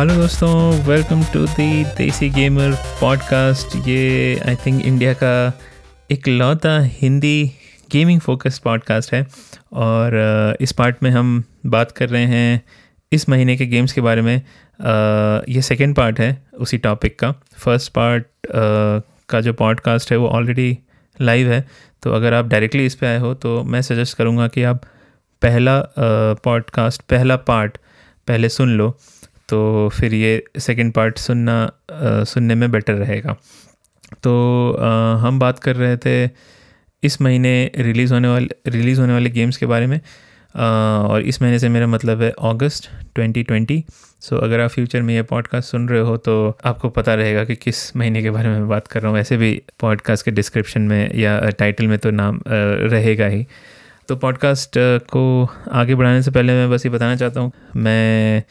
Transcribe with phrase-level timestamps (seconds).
[0.00, 5.32] Hello दोस्तों welcome to the desi gamer podcast ये I think India का
[6.10, 7.50] एक लौता हिंदी
[7.92, 9.20] गेमिंग फोकस पॉडकास्ट है।
[9.72, 12.62] और uh, इस पार्ट में हम बात कर रहे हैं
[13.12, 17.32] इस महीने के गेम्स के बारे में। Uh, ये सेकेंड पार्ट है उसी टॉपिक का।
[17.58, 20.78] फ़र्स्ट पार्ट uh, का जो पॉडकास्ट है वो ऑलरेडी
[21.20, 21.64] लाइव है।
[22.02, 24.82] तो अगर आप डायरेक्टली इस पे आए हो तो मैं सजेस्ट करूँगा कि आप
[25.42, 25.80] पहला
[26.44, 27.78] पॉडकास्ट पहला पार्ट
[28.28, 28.94] पहले सुन लो।
[29.50, 33.36] तो फिर ये सेकंड पार्ट सुनना आ, सुनने में बेटर रहेगा।
[34.22, 36.30] तो आ, हम बात कर रहे थे
[37.02, 40.00] इस महीने रिलीज़ होने वाले रिलीज़ होने वाले गेम्स के बारे में।
[40.54, 40.64] आ,
[41.08, 43.82] और इस महीने से मेरा मतलब है अगस्त 2020
[44.20, 46.34] सो अगर आप फ्यूचर में ये पॉडकास्ट सुन रहे हो तो
[46.64, 49.52] आपको पता रहेगा कि किस महीने के बारे में बात कर रहा हूँ। वैसे भी
[49.80, 53.46] पॉडकास्ट के डिस्क्रिप्शन में या टाइटल में तो नाम रहेगा ही।
[54.08, 54.78] तो पॉडकास्ट
[55.10, 55.22] को
[55.72, 58.42] आगे बढ़ाने से पहले मैं बस ये बताना चाहता हूँ। मैं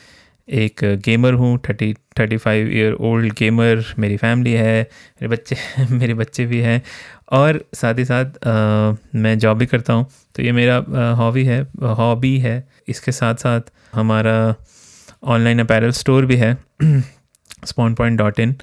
[0.49, 5.55] एक गेमर हूँ thirty thirty five year old gamer मेरी फैमिली है मेरे बच्चे
[5.91, 6.81] मेरे बच्चे भी हैं।
[7.31, 10.05] और साथ ही साथ आ, मैं जॉब भी करता हूँ
[10.35, 10.77] तो ये मेरा
[11.13, 13.61] हॉबी है हॉबी है। इसके साथ साथ
[13.93, 14.55] हमारा
[15.23, 16.57] ऑनलाइन अपैरल स्टोर भी है
[17.65, 18.55] स्पॉन पॉइंट डॉट इन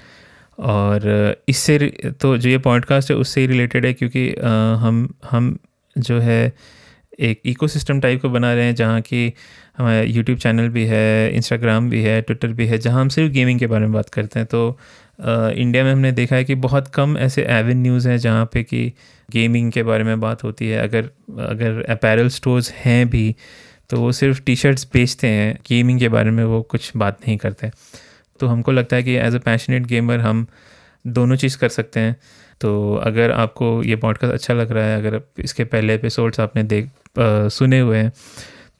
[0.58, 1.78] और इससे
[2.20, 5.58] तो जो ये पॉडकास्ट है उससे ही रिलेटेड है क्योंकि आ, हम हम
[5.98, 6.52] जो है
[7.20, 9.32] एक इकोसिस्टम टाइप को बना रहे हैं जहाँ की
[9.78, 13.58] हमारा यूट्यूब चैनल भी है इंस्टाग्राम भी है ट्विटर भी है जहाँ हम सिर्फ़ गेमिंग
[13.60, 14.78] के बारे में बात करते हैं। तो
[15.20, 18.92] इंडिया में हमने देखा है कि बहुत कम ऐसे एवन न्यूज़ हैं जहाँ पे कि
[19.28, 21.10] गेमिंग के बारे में बात होती है। अगर
[21.40, 23.34] अगर अपैरल स्टोर्स हैं भी
[23.90, 27.36] तो वो सिर्फ़ टी शर्ट्स बेचते हैं गेमिंग के बारे में वो कुछ बात नहीं
[27.36, 27.70] करते।
[28.40, 30.46] तो हमको लगता है कि एज अ पैशनेट गेमर हम
[31.04, 32.16] दोनों चीज़ कर सकते हैं।
[32.60, 36.86] तो अगर आपको ये पॉडकास्ट अच्छा लग रहा है अगर इसके पहले एपिसोड्स आपने देख
[37.18, 38.12] आ, सुने हुए हैं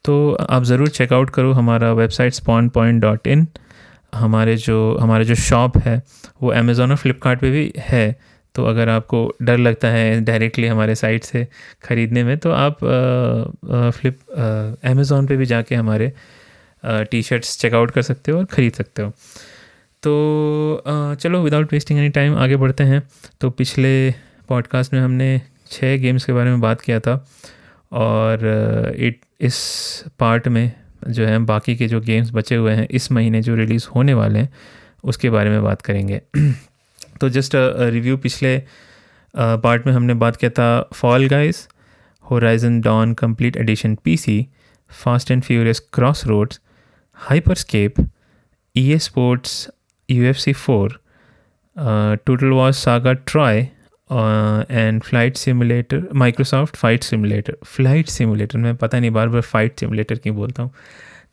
[0.05, 3.47] तो आप ज़रूर चेकआउट करो हमारा website spawn point dot in
[4.15, 6.01] हमारे जो हमारे जो शॉप है
[6.41, 8.15] वो अमेज़ोन और फ्लिपकार्ट पे भी है।
[8.55, 11.45] तो अगर आपको डर लगता है डायरेक्टली हमारे साइट से
[11.83, 12.77] ख़रीदने में तो आप
[13.95, 14.19] फ्लिप
[14.85, 16.11] अमेज़ोन पे भी जाके हमारे
[16.83, 19.09] टी शर्ट्स चेकआउट कर सकते हो और ख़रीद सकते हो।
[20.03, 23.01] तो आ, चलो विदाउट वेस्टिंग एनी टाइम आगे बढ़ते हैं।
[23.41, 23.93] तो पिछले
[24.49, 25.29] पॉडकास्ट में हमने
[25.71, 27.13] छः गेम्स के बारे में बात किया था
[27.91, 28.45] और
[28.97, 29.57] इट इस
[30.19, 30.71] पार्ट में
[31.07, 34.39] जो है, बाकी के जो गेम्स बचे हुए हैं, इस महीने जो रिलीज़ होने वाले
[34.39, 34.49] हैं,
[35.03, 36.21] उसके बारे में बात करेंगे।
[37.21, 38.61] तो जस्ट रिव्यू पिछले
[39.33, 41.67] पार्ट में हमने बात किया था Fall Guys
[42.25, 44.47] Horizon Dawn complete edition PC
[45.03, 45.79] Fast and Furious
[46.25, 46.59] Crossroads
[47.13, 47.95] Hyperscape
[48.75, 49.69] E A Sports
[50.09, 50.99] U F C four
[52.25, 53.67] Total War Saga Troy
[54.09, 60.15] and Flight Simulator Microsoft fight simulator flight simulator मैं पता नहीं बार बार fight simulator
[60.15, 60.71] क्यों बोलता हूँ।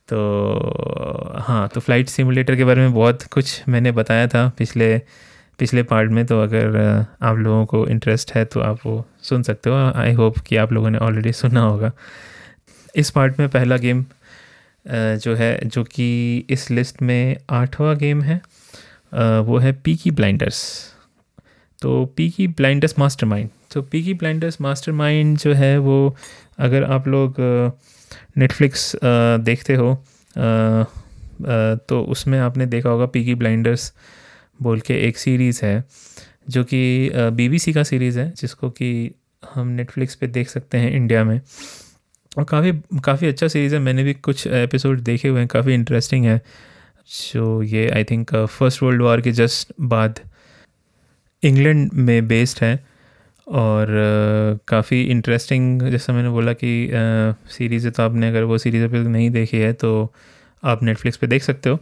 [0.09, 4.97] तो हाँ तो flight simulator के बारे में बहुत कुछ मैंने बताया था पिछले
[5.59, 6.77] पिछले पार्ट में तो अगर
[7.21, 10.71] आप लोगों को इंटरेस्ट है तो आप वो सुन सकते हो। आई होप कि आप
[10.73, 11.91] लोगों ने ऑलरेडी सुना होगा।
[12.95, 14.05] इस पार्ट में पहला गेम
[14.85, 18.41] जो है, जो कि इस लिस्ट में आठवां गेम है
[19.41, 20.63] वो है पीकी ब्लाइंडर्स
[21.81, 26.15] तो Peaky Blinders master mind तो Peaky Blinders mastermind जो है वो
[26.59, 27.35] अगर आप लोग
[28.37, 28.91] नेटफ्लिक्स
[29.45, 29.93] देखते हो
[31.89, 33.93] तो उसमें आपने देखा होगा पी की ब्लाइंडर्स
[34.61, 35.83] बोल के एक सीरीज़ है,
[36.49, 39.11] जो कि बीबीसी का सीरीज़ है, जिसको कि
[39.53, 41.39] हम नेटफ्लिक्स पे देख सकते हैं इंडिया में।
[42.37, 42.71] और काफ़ी
[43.03, 46.41] काफ़ी अच्छा सीरीज़ है, मैंने भी कुछ एपिसोड देखे हुए हैं, काफ़ी इंटरेस्टिंग है।
[47.33, 50.19] जो ये I think first world war के जस्ट बाद
[51.43, 52.75] इंग्लैंड में बेस्ड है
[53.47, 53.87] और
[54.67, 56.89] काफ़ी इंटरेस्टिंग जैसा मैंने बोला कि
[57.49, 60.13] सीरीज़ है तो आपने अगर वो सीरीज़ अभी नहीं देखी है तो
[60.63, 61.79] आप नेटफ्लिक्स पे देख सकते हो।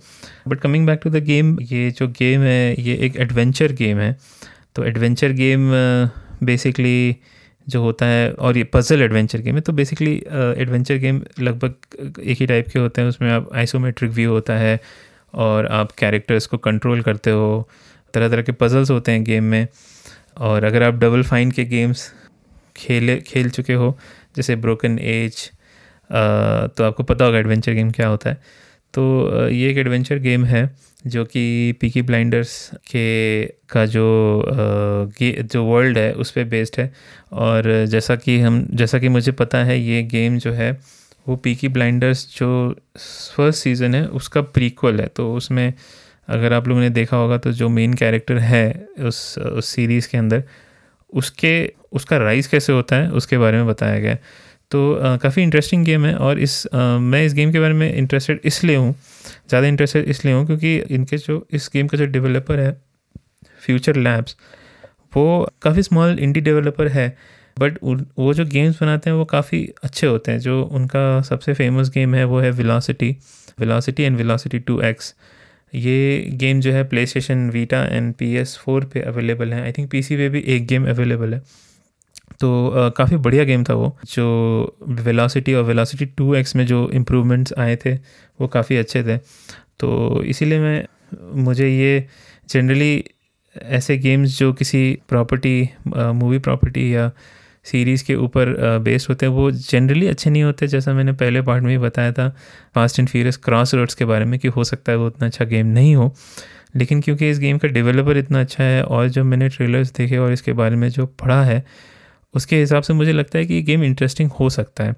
[0.48, 4.18] But coming back to the game ये जो गेम है, ये एक एडवेंचर गेम है।
[4.76, 5.70] तो एडवेंचर गेम
[6.44, 7.16] बेसिकली
[7.68, 10.14] जो होता है और ये पजल एडवेंचर गेम है तो बेसिकली
[10.58, 14.80] एडवेंचर गेम लगभग एक ही टाइप के होते हैं। उसमें आप आइसोमेट्रिक व्यू होता है
[15.34, 17.68] और आप कैरेक्टर्स को कंट्रोल करते हो।
[18.13, 19.68] तरह तरह के पजल्स होते हैं गेम में।
[20.39, 22.12] और अगर आप डबल फाइन के गेम्स
[22.77, 23.98] खेले, खेल चुके हो,
[24.36, 25.50] जैसे ब्रोकन एज
[26.10, 28.42] तो आपको पता होगा एडवेंचर गेम क्या होता है।
[28.94, 30.69] तो ये एक एडवेंचर गेम है,
[31.07, 34.04] जो कि पीकी ब्लाइंडर्स के, का जो
[35.44, 36.92] जो वर्ल्ड है, उस पर बेस्ड है।
[37.33, 40.71] और जैसा कि हम, जैसा कि मुझे पता है, ये गेम जो है,
[41.27, 42.75] वो पीकी ब्लाइंडर्स जो
[43.36, 45.74] फ़र्स्ट सीज़न है, उसका प्रीक्वल है तो उसमें
[46.28, 50.18] अगर आप लोगों ने देखा होगा तो जो मेन कैरेक्टर है उस उस सीरीज़ के
[50.18, 50.44] अंदर
[51.14, 54.16] उसके उसका राइज कैसे होता है उसके बारे में बताया गया
[54.72, 58.40] तो काफ़ी इंटरेस्टिंग गेम है और इस आ, मैं इस गेम के बारे में इंटरेस्टेड
[58.44, 58.96] इसलिए हूँ
[59.50, 62.72] ज़्यादा इंटरेस्टेड इसलिए हूँ क्योंकि इनके जो इस गेम का जो डेवलपर है
[63.62, 64.36] फ्यूचर लैब्स
[65.16, 67.18] वो काफ़ी स्मॉल इंडी डेवलपर है
[67.58, 67.78] बट
[68.19, 72.16] वो जो गेम्स बनाते हैं वो काफ़ी अच्छे होते हैं। जो उनका सबसे फ़ेमस गेम
[72.16, 73.16] है वो है Velocity
[73.60, 75.14] Velocity and Velocity two X
[75.75, 79.62] ये गेम जो है PlayStation Vita and P S four पर अवेलेबल है.
[79.64, 81.40] आई थिंक पी सी पे भी एक गेम अवेलेबल है.
[82.40, 83.98] तो काफ़ी बढ़िया गेम था वो.
[84.06, 89.18] जो वेलोसिटी और वेलोसिटी टू एक्स में जो इम्प्रूवमेंट्स आए थे, वो काफ़ी अच्छे थे.
[89.80, 90.86] तो इसीलिए मैं,
[91.44, 92.08] मुझे ये
[92.50, 93.04] जनरली
[93.56, 97.12] ऐसे गेम्स जो किसी प्रॉपर्टी मूवी प्रॉपर्टी या
[97.65, 101.63] सीरीज़ के ऊपर बेस्ड होते हैं, वो जनरली अच्छे नहीं होते, जैसा मैंने पहले पार्ट
[101.63, 102.30] में ही बताया था
[102.75, 105.45] Fast and Furious Crossroads के बारे में, कि हो सकता है वो उतना अच्छा
[105.45, 106.13] गेम नहीं हो।
[106.75, 110.31] लेकिन क्योंकि इस गेम का डेवलपर इतना अच्छा है, और जब मैंने ट्रेलर्स देखे और
[110.33, 111.63] इसके बारे में जो पढ़ा है,
[112.33, 114.95] उसके हिसाब से मुझे लगता है कि ये गेम इंटरेस्टिंग हो सकता है।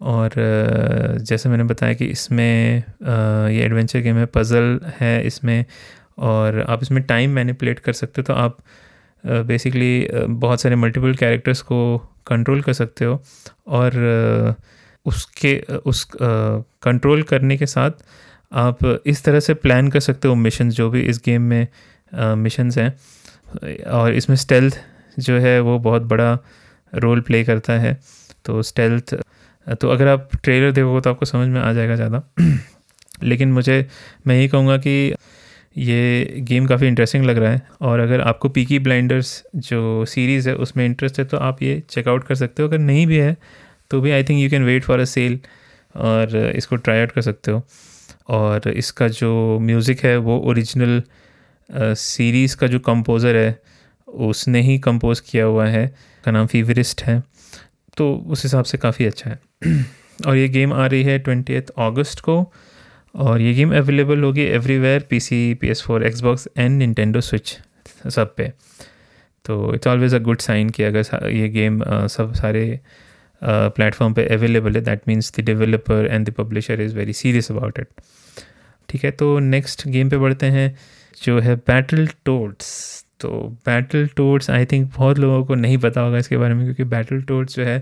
[0.00, 0.30] और
[1.20, 2.82] जैसे मैंने बताया कि इसमें
[3.48, 5.64] ये एडवेंचर गेम है पज़ल है इसमें,
[6.18, 8.58] और आप इसमें टाइम मैनिपुलेट कर सकते हो तो आप
[9.26, 13.22] बेसिकली बहुत सारे मल्टीपल कैरेक्टर्स को कंट्रोल कर सकते हो
[13.68, 14.56] और
[15.06, 15.56] उसके,
[15.86, 17.90] उस कंट्रोल करने के साथ
[18.52, 21.66] आप इस तरह से प्लान कर सकते हो मिशन जो भी इस गेम में
[22.36, 22.92] मिशंस हैं।
[23.90, 24.78] और इसमें स्टेल्थ
[25.18, 26.38] जो है वो बहुत बड़ा
[26.92, 27.98] रोल प्ले करता है।
[28.44, 29.14] तो स्टेल्थ
[29.80, 32.22] तो अगर आप ट्रेलर देखोगे तो आपको समझ में आ जाएगा ज़्यादा।
[33.22, 33.86] लेकिन मुझे,
[34.26, 35.14] मैं यही कहूँगा कि
[35.76, 40.54] ये गेम काफ़ी इंटरेस्टिंग लग रहा है। और अगर आपको पीकी ब्लाइंडर्स जो सीरीज़ है,
[40.56, 43.36] उसमें इंटरेस्ट है तो आप ये चेकआउट कर सकते हो। अगर नहीं भी है
[43.90, 45.38] तो भी I think you can wait for a sale
[45.94, 47.62] और इसको ट्राई आउट कर सकते हो।
[48.28, 51.02] और इसका जो म्यूज़िक है, वो ओरिजिनल
[51.70, 53.58] सीरीज़ का जो कंपोज़र है,
[54.08, 55.86] उसने ही कंपोज किया हुआ है।
[56.24, 57.22] का नाम फीवरिस्ट है।
[57.96, 59.38] तो उस हिसाब से काफ़ी अच्छा है।
[60.26, 62.40] और ये गेम आ रही है ट्वेंटी अगस्त को।
[63.16, 67.56] और ये गेम अवेलेबल होगी everywhere P C P S four Xbox and Nintendo Switch
[68.08, 68.52] सब पे।
[69.44, 72.80] तो it's always a good sign कि अगर ये गेम सब सारे
[73.42, 77.78] प्लेटफॉर्म पे अवेलेबल है that means the developer and the publisher is very serious about
[77.78, 77.88] it
[78.88, 80.76] ठीक है तो नेक्स्ट गेम पे बढ़ते हैं,
[81.22, 83.28] जो है बैटल टोड्स तो
[83.66, 87.22] बैटल टोड्स आई थिंक बहुत लोगों को नहीं पता होगा इसके बारे में, क्योंकि बैटल
[87.22, 87.78] टोड्स जो है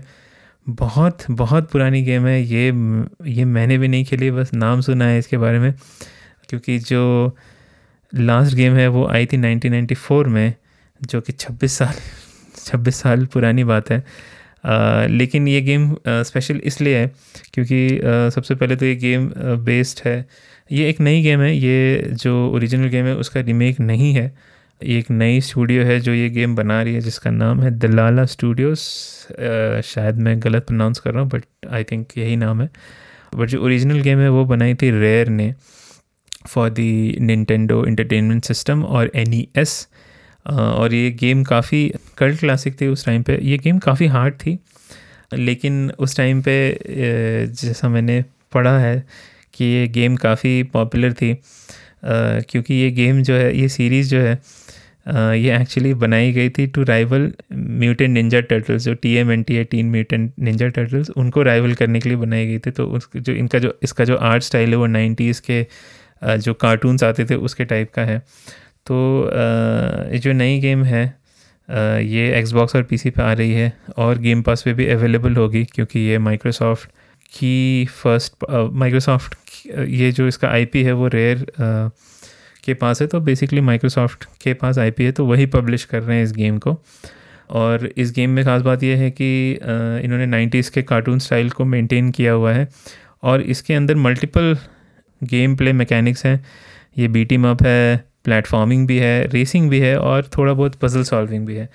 [0.67, 2.65] बहुत बहुत पुरानी गेम है। ये
[3.31, 5.73] ये मैंने भी नहीं खेली बस नाम सुना है इसके बारे में।
[6.49, 7.35] क्योंकि जो
[8.13, 10.53] लास्ट गेम है वो आई थी 1994 में
[11.01, 11.93] जो कि 26 साल
[12.57, 14.03] 26 साल पुरानी बात है।
[14.65, 17.11] आ, लेकिन ये गेम स्पेशल इसलिए है
[17.53, 19.31] क्योंकि आ, सबसे पहले तो ये गेम
[19.65, 20.25] बेस्ड है।
[20.71, 24.27] ये एक नई गेम है। ये जो ओरिजिनल गेम है उसका रीमेक नहीं है।
[24.81, 28.79] एक नई स्टूडियो है जो ये गेम बना रही है, जिसका नाम है दलाला स्टूडियोज़
[29.85, 31.43] शायद मैं गलत प्रोनाउंस कर रहा हूँ बट
[31.73, 32.69] आई थिंक यही नाम है।
[33.35, 35.53] बट जो ओरिजिनल गेम है, वो बनाई थी रेयर ने
[36.47, 39.65] for the Nintendo Entertainment System और एन e
[40.45, 44.57] और ये गेम काफ़ी कल्ट क्लासिक थी उस टाइम पे। ये गेम काफ़ी हार्ड थी,
[45.33, 46.55] लेकिन उस टाइम पे
[46.87, 48.23] जैसा मैंने
[48.53, 49.03] पढ़ा है
[49.53, 51.33] कि ये गेम काफ़ी पॉपुलर थी।
[52.05, 54.39] क्योंकि ये गेम जो है, ये सीरीज़ जो है
[55.07, 59.55] ये एक्चुअली बनाई गई थी to rival Mutant Ninja Turtles जो टी एम एन टी
[59.55, 63.09] है टीन म्यूटेंट निंजा टर्टल्स उनको राइवल करने के लिए बनाई गई थी। तो उस,
[63.15, 65.65] जो इनका जो, इसका जो आर्ट स्टाइल है वो नाइन्टीज़ के
[66.37, 68.17] जो कार्टून्स आते थे, उसके टाइप का है।
[68.87, 69.29] तो
[70.13, 71.03] ये जो नई गेम है
[71.69, 75.63] ये एक्सबॉक्स और पीसी पे आ रही है और गेम पास पे भी अवेलेबल होगी,
[75.65, 76.89] क्योंकि ये माइक्रोसॉफ्ट
[77.33, 79.35] की फ़र्स्ट माइक्रोसॉफ्ट
[79.79, 81.45] ये जो इसका आईपी है वो रेयर
[82.63, 86.17] के पास है तो बेसिकली माइक्रोसॉफ्ट के पास आईपी है तो वही पब्लिश कर रहे
[86.17, 86.77] हैं इस गेम को।
[87.51, 91.65] और इस गेम में ख़ास बात यह है कि इन्होंने नाइन्टीज़ के कार्टून स्टाइल को
[91.65, 92.67] मेंटेन किया हुआ है।
[93.23, 94.57] और इसके अंदर मल्टीपल
[95.21, 96.43] गेम प्ले मैकेनिक्स हैं।
[96.97, 101.45] ये बीटी मप है प्लेटफॉर्मिंग भी है रेसिंग भी है, और थोड़ा बहुत पजल सॉल्विंग
[101.47, 101.69] भी है।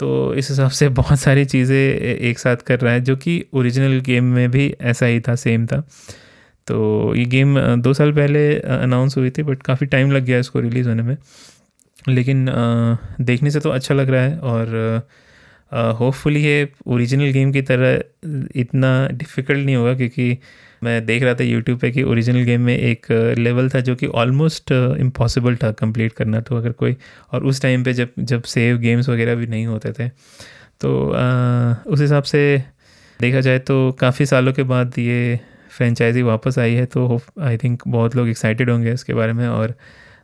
[0.00, 4.00] तो इस हिसाब से बहुत सारी चीज़ें एक साथ कर रहा है, जो कि ओरिजिनल
[4.00, 5.80] गेम में भी ऐसा ही था सेम था।
[6.66, 10.60] तो ये गेम दो साल पहले अनाउंस हुई थी बट काफ़ी टाइम लग गया इसको
[10.60, 11.16] रिलीज़ होने में।
[12.08, 12.46] लेकिन
[13.20, 15.08] देखने से तो अच्छा लग रहा है और
[15.98, 17.98] होपफुली ये ओरिजिनल गेम की तरह
[18.56, 20.38] इतना डिफ़िकल्ट नहीं होगा, क्योंकि
[20.82, 23.06] मैं देख रहा था यूट्यूब पे कि ओरिजिनल गेम में एक
[23.38, 26.96] लेवल था जो कि ऑलमोस्ट इम्पॉसिबल था कंप्लीट करना। तो अगर कोई
[27.32, 30.08] और उस टाइम पे जब जब सेव गेम्स वगैरह भी नहीं होते थे
[30.80, 32.42] तो आ, उस हिसाब से
[33.20, 37.82] देखा जाए तो काफ़ी सालों के बाद ये फ्रेंचाइजी वापस आई है तो आई थिंक
[37.88, 39.74] बहुत लोग एक्साइटेड होंगे इसके बारे में। और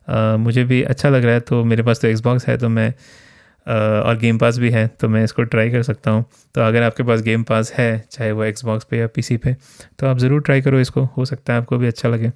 [0.08, 2.92] आ, मुझे भी अच्छा लग रहा है तो मेरे पास तो एक्सबॉक्स है तो मैं
[3.66, 7.02] और गेम पास भी है तो मैं इसको ट्राई कर सकता हूँ। तो अगर आपके
[7.02, 9.54] पास गेम पास है चाहे वो एक्सबॉक्स पे या पीसी पे
[9.98, 12.30] तो आप ज़रूर ट्राई करो इसको हो सकता है आपको भी अच्छा लगे।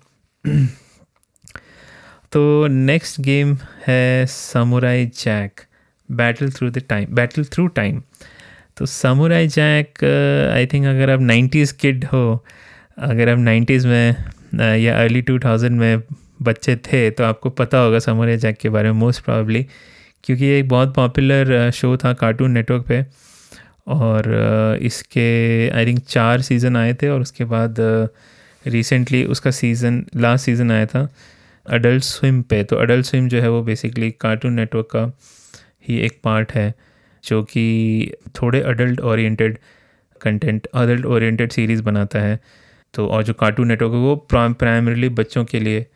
[2.32, 3.56] तो नेक्स्ट गेम
[3.86, 5.60] है Samurai Jack
[6.08, 8.02] Battle Through the Time Battle Through Time
[8.76, 10.04] तो समुराई जैक
[10.54, 12.44] आई थिंक अगर आप नाइन्टीज़ किड हो
[12.98, 14.14] अगर आप नाइन्टीज़ में
[14.54, 16.02] uh, या अर्ली टू थाउज़ेंड में
[16.42, 19.66] बच्चे थे तो आपको पता होगा समुराई जैक के बारे में मोस्ट प्रॉब्ली
[20.24, 23.04] क्योंकि ये एक बहुत पॉपुलर शो था कार्टून नेटवर्क पे
[23.88, 25.28] और इसके
[25.70, 27.76] आई थिंक चार सीज़न आए थे और उसके बाद
[28.64, 31.08] रिसेंटली उसका सीज़न लास्ट सीज़न आया था
[31.66, 35.04] अडल्ट स्विम पे। तो अडल्ट स्विम जो है वो बेसिकली कार्टून नेटवर्क का
[35.88, 36.72] ही एक पार्ट है
[37.24, 39.58] जो कि थोड़े adult oriented
[40.20, 42.38] content adult oriented series बनाता है।
[42.94, 45.86] तो और जो कार्टून नेटवर्क है वो प्राइमरीली बच्चों के लिए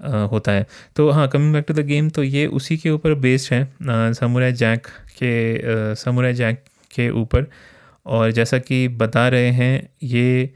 [0.00, 3.52] होता है। तो हाँ coming back to the game तो ये उसी के ऊपर बेस्ड
[3.54, 4.86] है समुराई जैक
[5.22, 7.46] के समुराई जैक के ऊपर।
[8.06, 10.50] और जैसा कि बता रहे हैं, ये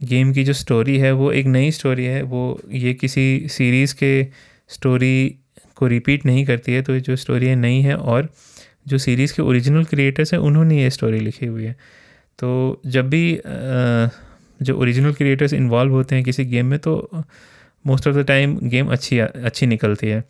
[0.00, 4.26] गेम की जो स्टोरी है, वो एक नई स्टोरी है। वो, ये किसी सीरीज़ के
[4.70, 5.36] स्टोरी
[5.76, 8.28] को रिपीट नहीं करती है तो जो स्टोरी है, नई है। और
[8.88, 11.76] जो सीरीज़ के ओरिजिनल क्रिएटर्स हैं, उन्होंने ये स्टोरी लिखी हुई है।
[12.38, 13.40] तो जब भी
[14.60, 16.94] जो ओरिजिनल क्रिएटर्स इन्वॉल्व होते हैं किसी गेम में तो
[17.84, 20.22] most of the time game अच्छी अच्छी निकलती है।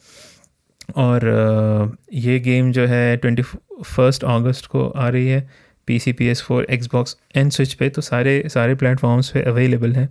[0.97, 5.49] और ये गेम जो है ट्वेंटी फ़र्स्ट अगस्त को आ रही है
[5.89, 9.93] P C P S four Xbox and Switch पे तो सारे सारे प्लेटफॉर्म्स पे अवेलेबल
[9.93, 10.09] है।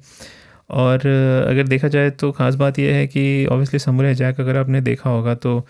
[0.69, 1.07] और
[1.49, 5.09] अगर देखा जाए तो ख़ास बात यह है कि ऑब्वियसली समोराई जैक अगर आपने देखा
[5.09, 5.65] होगा तो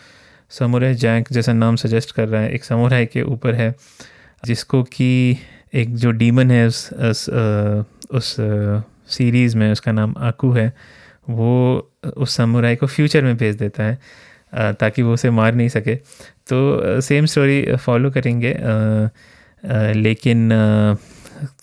[0.51, 3.73] समोराई जैक जैसा नाम सजेस्ट कर रहा है एक समोराई के ऊपर है
[4.43, 5.37] जिसको कि
[5.73, 7.29] एक जो डीमन है उस उस,
[8.11, 8.35] उस
[9.07, 10.73] सीरीज़ में उसका नाम आकू है।
[11.27, 15.95] वो उस समुराई को फ्यूचर में भेज देता है ताकि वो उसे मार नहीं सके।
[15.95, 18.55] तो सेम स्टोरी फॉलो करेंगे।
[19.93, 20.49] लेकिन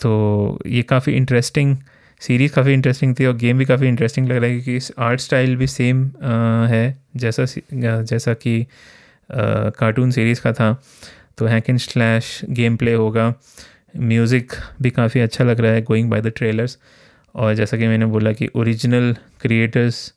[0.01, 1.75] तो ये काफ़ी इंटरेस्टिंग
[2.21, 5.55] सीरीज़ काफ़ी इंटरेस्टिंग थी और गेम भी काफ़ी इंटरेस्टिंग लग रहा है क्योंकि आर्ट स्टाइल
[5.55, 6.03] भी सेम
[6.69, 8.65] है, जैसा जैसा कि
[9.31, 10.71] कार्टून सीरीज़ का था।
[11.37, 13.33] तो hack and slash game play होगा।
[13.97, 16.77] म्यूज़िक भी काफ़ी अच्छा लग रहा है गोइंग बाय द ट्रेलर्स
[17.37, 20.13] और जैसा कि मैंने बोला कि ओरिजिनल क्रिएटर्स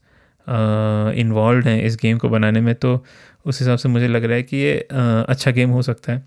[1.16, 3.04] इन्वॉल्व हैं इस गेम को बनाने में तो
[3.46, 6.22] उस हिसाब से मुझे लग रहा है कि ये अच्छा गेम हो सकता है।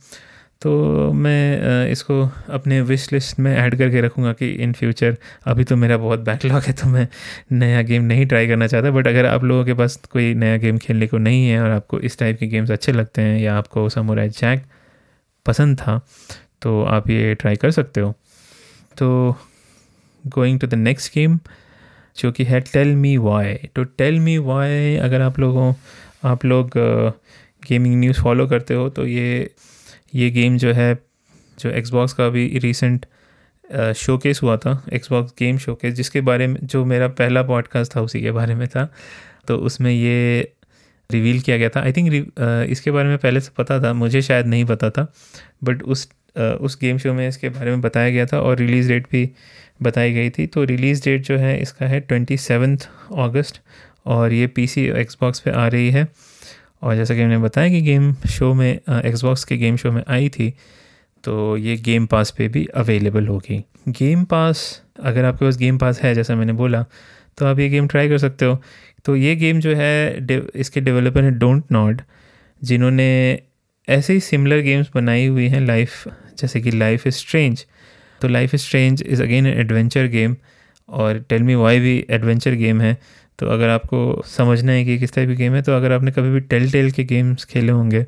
[0.61, 5.75] तो मैं इसको अपने विश लिस्ट में ऐड करके रखूँगा कि इन फ्यूचर अभी तो
[5.75, 7.07] मेरा बहुत बैकलॉग है तो मैं
[7.51, 10.77] नया गेम नहीं ट्राई करना चाहता। बट अगर आप लोगों के पास कोई नया गेम
[10.77, 13.87] खेलने को नहीं है और आपको इस टाइप के गेम्स अच्छे लगते हैं या आपको
[13.89, 14.63] समुराई जैक
[15.45, 15.99] पसंद था
[16.61, 18.11] तो आप ये ट्राई कर सकते हो।
[18.97, 19.35] तो
[20.27, 21.39] going to the next game
[22.17, 25.73] जो कि है टेल मी वाई तो टेल मी वाई अगर आप लोगों,
[26.23, 26.71] आप लोग
[27.67, 29.49] गेमिंग न्यूज़ फॉलो करते हो तो ये
[30.15, 30.93] ये गेम जो है,
[31.59, 33.05] जो एक्सबॉक्स का अभी रिसेंट
[33.95, 38.21] शोकेस हुआ था एक्सबॉक्स गेम शोकेस जिसके बारे में, जो मेरा पहला पॉडकास्ट था उसी
[38.21, 38.87] के बारे में था
[39.47, 40.51] तो उसमें ये
[41.09, 42.11] रिवील किया गया था। आई थिंक
[42.69, 45.11] इसके बारे में पहले से पता था, मुझे शायद नहीं पता था
[45.63, 49.07] बट उस उस गेम शो में इसके बारे में बताया गया था और रिलीज़ डेट
[49.11, 49.29] भी
[49.79, 52.87] बताई गई थी। तो रिलीज़ डेट जो है, इसका है ट्वेंटी सेवन्थ
[53.19, 53.61] अगस्त
[54.05, 56.07] और ये पी सी एक्सबॉक्स पर आ रही है।
[56.83, 60.29] और जैसा कि मैंने बताया कि गेम शो में एक्सबॉक्स के गेम शो में आई
[60.29, 60.53] थी
[61.23, 66.01] तो ये गेम पास पे भी अवेलेबल होगी। गेम पास अगर आपके पास गेम पास
[66.01, 66.85] है, जैसा मैंने बोला
[67.37, 68.61] तो आप ये गेम ट्राई कर सकते हो।
[69.05, 72.01] तो ये गेम जो है इसके डेवलपर हैं डोंट नॉट
[72.61, 73.39] जिन्होंने
[73.87, 76.07] ऐसे ही सिमिलर गेम्स बनाई हुई हैं लाइफ
[76.39, 77.65] जैसे कि लाइफ इज़ स्ट्रेंज
[78.23, 80.35] तो Life Strange is again an adventure game
[80.89, 82.97] और टेल मी वाई भी एडवेंचर गेम है।
[83.39, 86.29] तो अगर आपको समझना है कि किस टाइप की गेम है तो अगर आपने कभी
[86.29, 88.05] भी टेल टेल के गेम्स खेले होंगे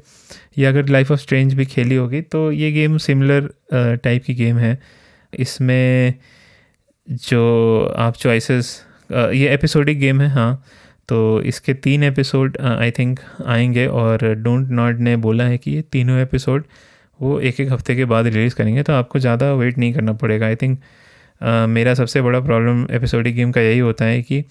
[0.58, 3.50] या अगर लाइफ ऑफ़ स्ट्रेंज भी खेली होगी तो ये गेम सिमिलर
[4.04, 4.78] टाइप की गेम है।
[5.34, 6.14] इसमें
[7.08, 7.42] जो
[7.98, 8.70] आप चॉइसेस
[9.12, 10.64] ये एपिसोडिक गेम है हाँ।
[11.10, 15.82] तो इसके तीन एपिसोड आई थिंक आएँगे और डोंट नॉट ने बोला है कि ये
[15.82, 16.64] तीनों एपिसोड
[17.20, 20.46] वो एक एक हफ़्ते के बाद रिलीज़ करेंगे तो आपको ज़्यादा वेट नहीं करना पड़ेगा।
[20.46, 20.80] आई थिंक
[21.70, 24.44] मेरा सबसे बड़ा प्रॉब्लम एपिसोडिक गेम का यही होता है कि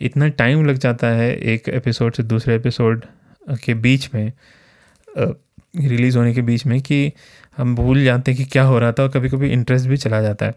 [0.00, 3.04] इतना टाइम लग जाता है एक एपिसोड से दूसरे एपिसोड
[3.64, 4.32] के बीच में
[5.16, 7.12] रिलीज़ होने के बीच में कि
[7.56, 10.20] हम भूल जाते हैं कि क्या हो रहा था और कभी कभी इंटरेस्ट भी चला
[10.22, 10.54] जाता है।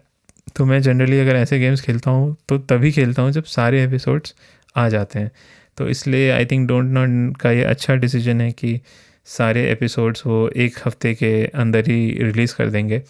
[0.56, 4.34] तो मैं जनरली अगर ऐसे गेम्स खेलता हूँ तो तभी खेलता हूँ जब सारे एपिसोड्स
[4.76, 5.30] आ जाते हैं।
[5.78, 8.80] तो इसलिए आई थिंक डोंट नॉट का ये अच्छा डिसीज़न है कि
[9.26, 13.02] सारे एपिसोड्स वो एक हफ़्ते के अंदर ही रिलीज़ कर देंगे।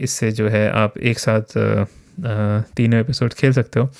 [0.00, 1.56] इससे जो है आप एक साथ
[2.76, 3.90] तीनों एपिसोड खेल सकते हो।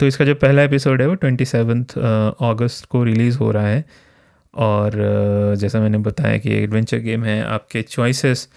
[0.00, 3.84] तो इसका जो पहला एपिसोड है वो ट्वेंटी सेवन्थ अगस्त को रिलीज़ हो रहा है।
[4.54, 4.92] और
[5.58, 8.48] जैसा मैंने बताया कि एडवेंचर गेम है, आपके चॉइसेस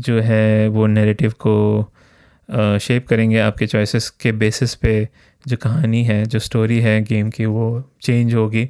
[0.00, 1.92] जो है वो नैरेटिव को
[2.78, 5.08] शेप करेंगे, आपके चॉइसेस के बेसिस पे
[5.46, 7.66] जो कहानी है जो स्टोरी है गेम की वो
[8.02, 8.64] चेंज होगी।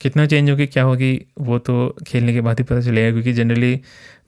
[0.00, 3.80] कितना चेंज होगी क्या होगी वो तो खेलने के बाद ही पता चलेगा क्योंकि जनरली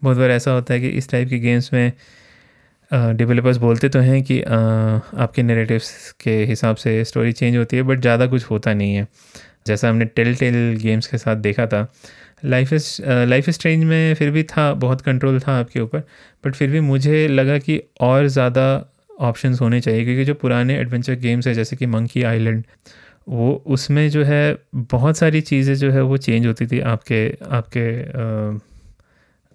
[0.03, 1.93] बहुत बार ऐसा होता है कि इस टाइप के गेम्स में
[2.91, 7.83] डेवलपर्स बोलते तो हैं कि आ, आपके नेरेटिव्स के हिसाब से स्टोरी चेंज होती है
[7.83, 9.07] बट ज़्यादा कुछ होता नहीं है।
[9.67, 11.87] जैसा हमने टेल टेल गेम्स के साथ देखा था
[12.45, 15.99] लाइफ इस लाइफ स्ट्रेंज में फिर भी था बहुत कंट्रोल था आपके ऊपर
[16.45, 18.65] बट फिर भी मुझे लगा कि और ज़्यादा
[19.23, 22.65] ऑप्शंस होने चाहिए, क्योंकि जो पुराने एडवेंचर गेम्स है, जैसे कि मंकी आइलैंड
[23.29, 28.61] वो उसमें जो है बहुत सारी चीज़ें जो है वो चेंज होती थी आपके आपके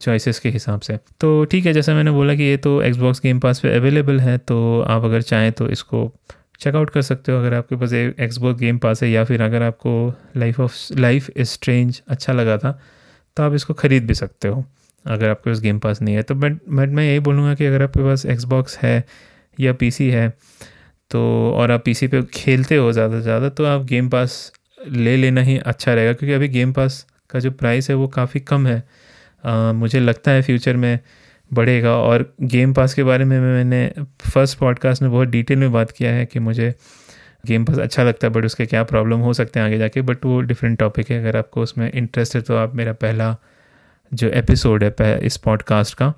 [0.01, 3.39] चॉइसेस के हिसाब से। तो ठीक है, जैसा मैंने बोला कि ये तो एक्सबॉक्स गेम
[3.39, 6.11] पास पे अवेलेबल है तो आप अगर चाहें तो इसको
[6.59, 10.13] चेकआउट कर सकते हो। अगर आपके पास एक्सबॉक्स गेम पास है, या फिर अगर आपको
[10.37, 12.79] लाइफ ऑफ़ लाइफ स्ट्रेंज अच्छा लगा था
[13.37, 14.63] तो आप इसको ख़रीद भी सकते हो,
[15.05, 17.83] अगर आपके पास गेम पास नहीं है। तो बट बट मैं यही बोलूँगा कि अगर
[17.83, 19.03] आपके पास एक्सबॉक्स है
[19.59, 20.29] या पीसी है
[21.11, 21.19] तो
[21.55, 24.51] और आप पीसी पे खेलते हो ज़्यादा से ज़्यादा तो आप गेम पास
[24.87, 28.39] ले लेना ही अच्छा रहेगा क्योंकि अभी गेम पास का जो प्राइस है वो काफ़ी
[28.39, 28.83] कम है।
[29.43, 30.99] आ, मुझे लगता है फ्यूचर में
[31.51, 33.91] बढ़ेगा और गेम पास के बारे में मैंने
[34.31, 36.73] फ़र्स्ट पॉडकास्ट में बहुत डिटेल में बात किया है कि मुझे
[37.45, 40.25] गेम पास अच्छा लगता है बट उसके क्या प्रॉब्लम हो सकते हैं आगे जाके बट
[40.25, 43.35] वो डिफरेंट टॉपिक है। अगर आपको उसमें इंटरेस्ट है तो आप मेरा पहला
[44.11, 46.13] जो एपिसोड है इस पॉडकास्ट का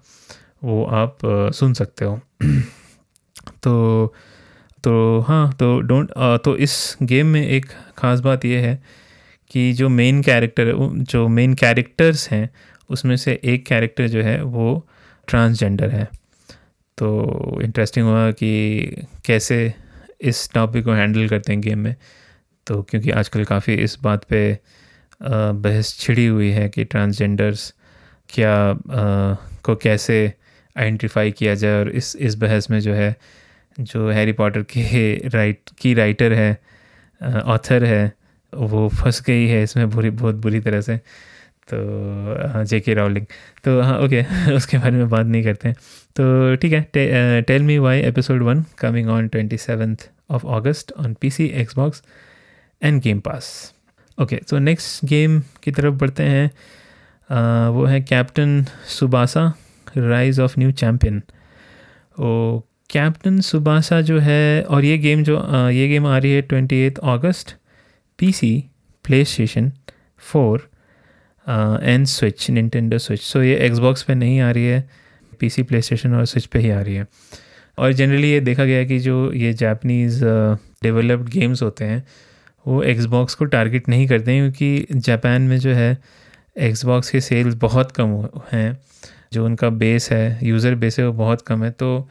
[0.63, 1.17] वो आप
[1.53, 2.19] सुन सकते हो।
[3.63, 4.13] तो
[4.83, 6.11] तो हाँ तो डोंट
[6.43, 7.65] तो इस गेम में एक
[7.97, 8.81] ख़ास बात यह है
[9.51, 10.73] कि जो मेन कैरेक्टर
[11.11, 12.49] जो मेन कैरेक्टर्स हैं
[12.89, 14.87] उसमें से एक कैरेक्टर जो है वो
[15.27, 16.07] ट्रांसजेंडर है।
[16.97, 19.73] तो इंटरेस्टिंग हुआ कि कैसे
[20.21, 21.95] इस टॉपिक को हैंडल करते हैं गेम में।
[22.67, 24.59] तो क्योंकि आजकल काफ़ी इस बात पे
[25.21, 27.73] बहस छिड़ी हुई है कि ट्रांसजेंडर्स
[28.29, 30.33] क्या आ, को कैसे
[30.75, 33.15] आइडेंटिफाई किया जाए और इस इस बहस में जो है
[33.79, 36.51] जो हैरी पॉटर के राइट की राइटर है
[37.45, 38.11] ऑथर है
[38.53, 40.97] वो फंस गई है इसमें बुरी बहुत बुरी तरह से।
[41.67, 43.25] तो जे के रावलिंग
[43.63, 44.21] तो हाँ ओके
[44.55, 45.75] उसके बारे में बात नहीं करते हैं।
[46.15, 51.13] तो ठीक है Tell Me Why episode one coming on twenty seventh of August on
[51.21, 52.03] P C Xbox
[52.81, 53.51] and Game Pass
[54.17, 59.41] okay तो नेक्स्ट गेम की तरफ़ बढ़ते हैं। Uh, वो है Captain Tsubasa
[59.97, 61.21] Rise of New Champion
[62.19, 65.37] oh Captain Tsubasa जो है और ये गेम जो
[65.69, 67.53] ये गेम आ रही है twenty eighth August
[68.19, 68.51] P C
[69.25, 69.71] PlayStation
[70.31, 70.69] four
[71.47, 74.87] and Switch Nintendo Switch so ये एक्सबॉक्स पे नहीं आ रही है
[75.39, 77.07] पी सी प्ले स्टेशन और स्विच पे ही आ रही है।
[77.77, 80.23] और जनरली ये देखा गया है कि जो ये जापनीज़
[80.83, 82.03] डेवलप्ड गेम्स होते हैं,
[82.65, 85.97] वो एक्सबॉक्स को टारगेट नहीं करते हैं क्योंकि जापान में जो है
[86.59, 88.15] एक्सबॉक्स के सेल्स बहुत कम
[88.51, 88.77] हैं
[89.33, 92.09] जो उनका बेस है यूज़र बेस है, वो बहुत कम है। तो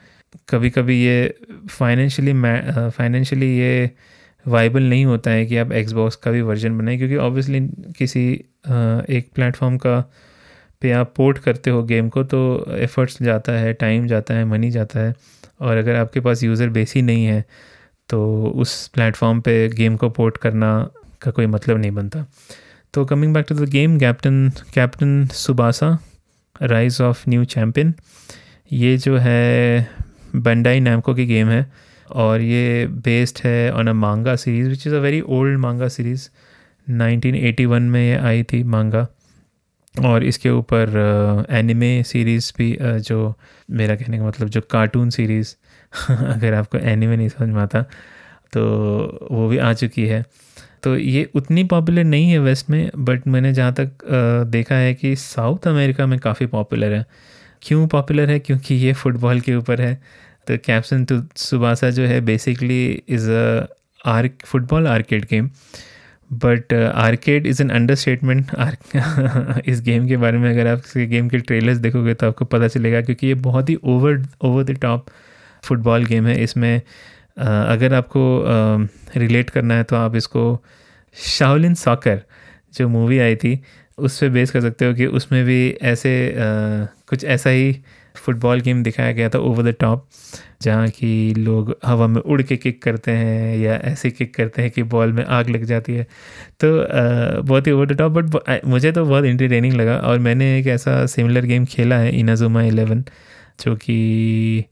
[0.48, 1.34] कभी कभी ये
[1.70, 2.32] फाइनेंशियली
[2.90, 3.90] फाइनेंशियली ये
[4.46, 7.60] वाइबल नहीं होता है कि आप एक्सबॉक्स का भी वर्जन बनाएँ, क्योंकि ऑब्वियसली
[7.98, 8.28] किसी
[9.10, 10.00] एक प्लेटफॉर्म का
[10.82, 12.40] पे आप पोर्ट करते हो गेम को तो
[12.76, 15.14] एफर्ट्स जाता है टाइम जाता है मनी जाता है,
[15.60, 17.44] और अगर आपके पास यूज़र बेस ही नहीं है
[18.08, 18.20] तो
[18.56, 20.70] उस प्लेटफॉर्म पे गेम को पोर्ट करना
[21.22, 22.26] का कोई मतलब नहीं बनता।
[22.94, 25.98] तो coming back to the game Captain Captain Tsubasa
[26.60, 27.92] Rise of New Champion
[28.72, 29.88] ये जो है
[30.36, 31.66] बंडाई नैमको की गेम है
[32.16, 36.28] और ये बेस्ड है on a manga series which is a very old manga series
[36.86, 39.06] 1981 में ये आई थी मांगा
[39.94, 43.34] और इसके ऊपर एनिमे सीरीज़ भी जो
[43.70, 45.54] मेरा कहने का मतलब जो कार्टून सीरीज़
[46.10, 47.82] अगर आपको एनिमे नहीं समझ में आता
[48.52, 48.62] तो
[49.30, 50.24] वो भी आ चुकी है।
[50.82, 54.04] तो ये उतनी पॉपुलर नहीं है वेस्ट में बट मैंने जहाँ तक
[54.50, 57.04] देखा है कि साउथ अमेरिका में काफ़ी पॉपुलर है।
[57.62, 58.38] क्यों पॉपुलर है?
[58.38, 59.94] क्योंकि ये फुटबॉल के ऊपर है।
[60.46, 63.66] तो कैप्सन तो सुबासा जो है basically is a
[64.06, 65.50] arc football arcade game
[66.30, 68.50] but arcade is an understatement
[69.68, 72.68] इस गेम के बारे में अगर आप इस गेम के ट्रेलर्स देखोगे तो आपको पता
[72.68, 75.06] चलेगा क्योंकि ये बहुत ही over over the top
[75.64, 78.22] football game है। इसमें uh, अगर आपको
[79.16, 80.64] रिलेट uh, करना है तो आप इसको
[81.16, 82.22] शाओलिन सॉकर
[82.78, 83.54] जो मूवी आई थी
[83.98, 87.76] उस पर बेस कर सकते हो कि उसमें भी ऐसे uh, कुछ ऐसा ही
[88.16, 90.06] फुटबॉल गेम दिखाया गया था ओवर द टॉप
[90.62, 94.70] जहाँ की लोग हवा में उड़ के किक करते हैं या ऐसे किक करते हैं
[94.70, 96.06] कि बॉल में आग लग जाती है।
[96.60, 100.58] तो uh, बहुत ही ओवर द टॉप बट मुझे तो बहुत इंटरटेनिंग लगा और मैंने
[100.58, 103.04] एक ऐसा सिमिलर गेम खेला है इनाजुमा एलेवन
[103.64, 104.64] जो कि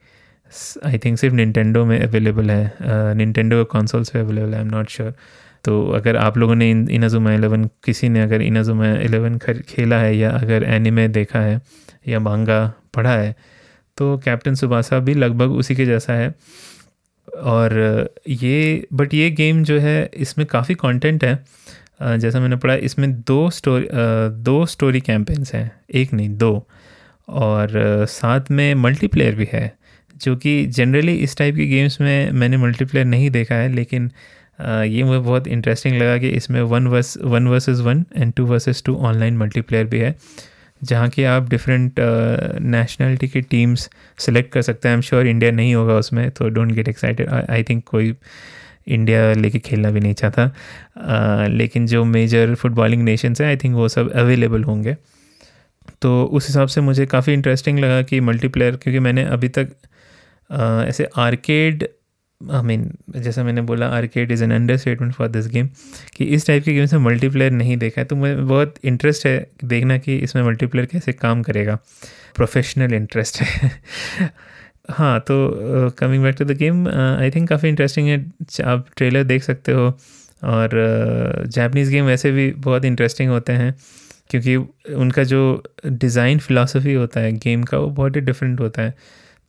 [0.86, 2.72] आई थिंक सिर्फ़ निन्टेंडो में अवेलेबल है।
[3.14, 5.14] निन्टेंडो कॉन्सोल्स पे अवेलेबल है आई एम नॉट श्योर
[5.66, 10.16] तो अगर आप लोगों ने इन इनाजुमा एलेवन किसी ने अगर इनाजुमा एलेवन खेला है
[10.16, 11.60] या अगर एनिमे देखा है
[12.08, 12.60] या मांगा
[12.94, 13.34] पढ़ा है
[13.98, 16.34] तो कैप्टन सुबासा भी लगभग उसी के जैसा है।
[17.28, 17.72] और
[18.28, 23.38] ये, बट ये गेम जो है, इसमें काफ़ी कंटेंट है। जैसा मैंने पढ़ा, इसमें दो
[23.50, 23.88] स्टोरी
[24.42, 26.66] दो स्टोरी कैंपेन्स हैं, एक नहीं, दो।
[27.28, 27.68] और
[28.08, 29.72] साथ में मल्टीप्लेयर भी है,
[30.16, 34.10] जो कि जनरली इस टाइप की गेम्स में मैंने मल्टीप्लेयर नहीं देखा है, लेकिन
[34.60, 38.82] ये मुझे बहुत इंटरेस्टिंग लगा कि इसमें one vers one versus one and two versus
[38.86, 40.14] two online multiplayer भी है
[40.82, 42.00] जहाँ की आप डिफरेंट
[42.60, 43.88] नेशनलिटी की टीम्स
[44.18, 47.28] सेलेक्ट कर सकते हैं। आई एम श्योर इंडिया नहीं होगा उसमें तो don't get excited
[47.28, 48.14] I think कोई
[48.88, 53.74] इंडिया लेके खेलना भी नहीं चाहता। uh, लेकिन जो मेजर फुटबॉलिंग नेशंस हैं आई थिंक
[53.74, 54.96] वो सब अवेलेबल होंगे।
[56.02, 60.88] तो उस हिसाब से मुझे काफ़ी इंटरेस्टिंग लगा कि मल्टीप्लेयर क्योंकि मैंने अभी तक uh,
[60.88, 61.88] ऐसे आर्केड
[62.40, 65.68] आई मीन जैसा मैंने बोला arcade is an understatement for this game
[66.16, 69.46] कि इस टाइप के गेम्स में मल्टीप्लेयर नहीं देखा है तो मुझे बहुत इंटरेस्ट है
[69.64, 71.78] देखना कि इसमें मल्टीप्लेयर कैसे काम करेगा।
[72.36, 73.70] प्रोफेशनल इंटरेस्ट है।
[74.90, 78.18] हाँ तो coming back to the game I think काफ़ी इंटरेस्टिंग है।
[78.64, 79.86] आप ट्रेलर देख सकते हो
[80.44, 80.70] और
[81.46, 83.74] जापनीज़ uh, गेम वैसे भी बहुत इंटरेस्टिंग होते हैं
[84.30, 84.56] क्योंकि
[84.94, 85.40] उनका जो
[85.86, 88.94] डिज़ाइन फ़िलासफ़ी होता है गेम का वो बहुत ही डिफरेंट होता है।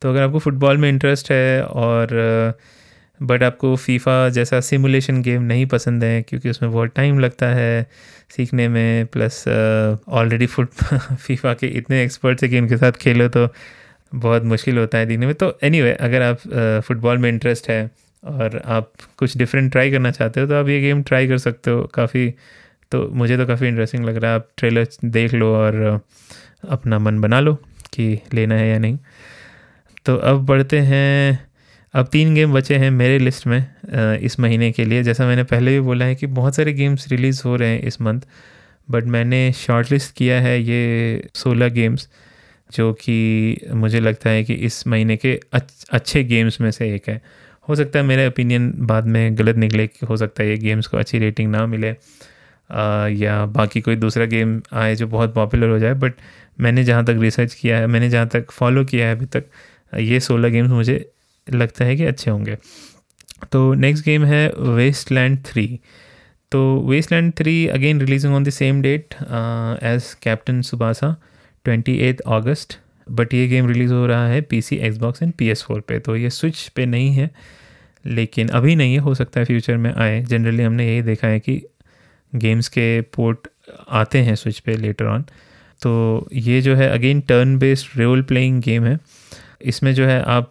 [0.02, 2.06] तो अगर आपको फ़ुटबॉल में इंटरेस्ट है और
[2.54, 2.77] uh,
[3.22, 7.86] बट आपको फीफा जैसा सिमुलेशन गेम नहीं पसंद है क्योंकि उसमें बहुत टाइम लगता है
[8.36, 9.44] सीखने में प्लस
[10.08, 10.68] ऑलरेडी फुट
[11.18, 13.48] फीफा के इतने एक्सपर्ट्स हैं कि उनके साथ खेलो तो
[14.14, 16.38] बहुत मुश्किल होता है दिखने में। तो एनी anyway, अगर आप
[16.84, 17.90] फुटबॉल में इंटरेस्ट है
[18.24, 21.70] और आप कुछ डिफरेंट ट्राई करना चाहते हो तो आप ये गेम ट्राई कर सकते
[21.70, 22.34] हो काफ़ी।
[22.92, 26.00] तो मुझे तो काफ़ी इंटरेस्टिंग लग रहा है। आप ट्रेलर देख लो और
[26.68, 27.54] अपना मन बना लो
[27.94, 28.98] कि लेना है या नहीं।
[30.06, 31.47] तो अब बढ़ते हैं
[31.94, 35.70] अब तीन गेम बचे हैं मेरे लिस्ट में इस महीने के लिए। जैसा मैंने पहले
[35.70, 38.20] भी बोला है कि बहुत सारे गेम्स रिलीज़ हो रहे हैं इस मंथ
[38.90, 42.08] बट मैंने शॉर्ट लिस्ट किया है ये सोलह गेम्स
[42.70, 45.40] जो कि मुझे लगता है कि इस महीने के
[45.92, 47.20] अच्छे गेम्स में से एक है।
[47.68, 50.86] हो सकता है मेरा ओपिनियन बाद में गलत निकले कि हो सकता है ये गेम्स
[50.86, 51.90] को अच्छी रेटिंग ना मिले
[52.70, 56.14] आ, या बाकी कोई दूसरा गेम आए जो बहुत पॉपुलर हो जाए बट
[56.60, 59.44] मैंने जहाँ तक रिसर्च किया है मैंने जहाँ तक फॉलो किया है अभी तक
[59.98, 60.98] ये सोलह गेम्स मुझे
[61.50, 62.56] लगता है कि अच्छे होंगे।
[63.52, 65.68] तो नेक्स्ट गेम है वेस्ट लैंड थ्री
[66.52, 66.60] तो
[67.12, 71.14] Wasteland three again releasing on the same date as Captain Tsubasa
[71.64, 75.48] twenty eighth August but ये गेम रिलीज़ हो रहा है P C Xbox and P
[75.48, 77.30] S four पे। तो ये स्विच पे नहीं है,
[78.04, 81.40] लेकिन अभी नहीं है, हो सकता है फ्यूचर में आए। जनरली हमने यही देखा है
[81.40, 81.62] कि
[82.32, 83.48] गेम्स के पोर्ट
[83.90, 85.24] आते हैं स्विच पे लेटर ऑन
[85.80, 88.98] तो ये जो है again turn based role playing game है।
[89.62, 90.50] इसमें जो है आप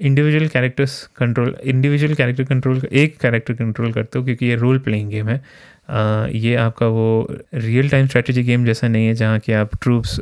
[0.00, 5.10] individual characters control individual character control एक कैरेक्टर कंट्रोल करते हो क्योंकि ये रोल प्लेइंग
[5.10, 9.52] गेम है। uh, ये आपका वो रियल टाइम स्ट्रेटजी गेम जैसा नहीं है जहाँ कि
[9.52, 10.20] आप ट्रूप्स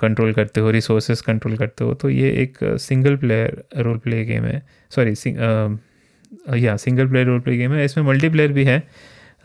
[0.00, 4.44] कंट्रोल करते हो रिसोर्सेज कंट्रोल करते हो। तो ये एक single player role play game
[4.44, 5.14] है। सॉरी
[6.64, 8.82] या single player role play game है। इसमें मल्टीप्लेयर भी है।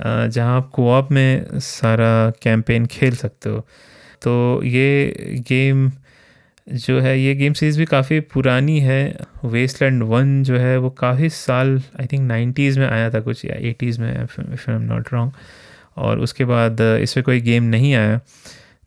[0.01, 3.59] जहाँ आप कोऑप में सारा कैंपेन खेल सकते हो।
[4.21, 5.91] तो ये गेम
[6.67, 11.29] जो है, ये गेम सीरीज़ भी काफ़ी पुरानी है। वेस्टलैंड वन जो है, वो काफ़ी
[11.29, 15.13] साल आई थिंक नाइन्टीज़ में आया था कुछ, या एटीज़ में if I am not
[15.13, 15.31] wrong
[15.97, 18.19] और उसके बाद इस पर कोई गेम नहीं आया।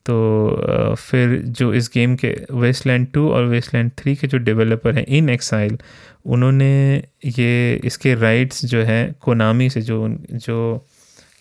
[0.06, 5.04] तो फिर जो इस गेम के वेस्टलैंड टू और वेस्टलैंड थ्री के जो डेवलपर हैं
[5.08, 5.78] इन एक्साइल
[6.26, 10.86] उन्होंने ये, इसके राइट्स जो है कोनामी से जो जो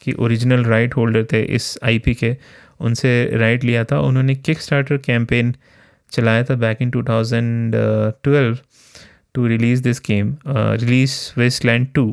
[0.02, 2.36] कि ओरिजिनल राइट होल्डर थे इस आईपी के,
[2.80, 5.54] उनसे राइट लिया था। उन्होंने किक स्टार्टर कैंपेन
[6.14, 8.58] चलाया था back in 2012
[9.34, 11.18] to release this game release
[11.66, 12.06] Wasteland two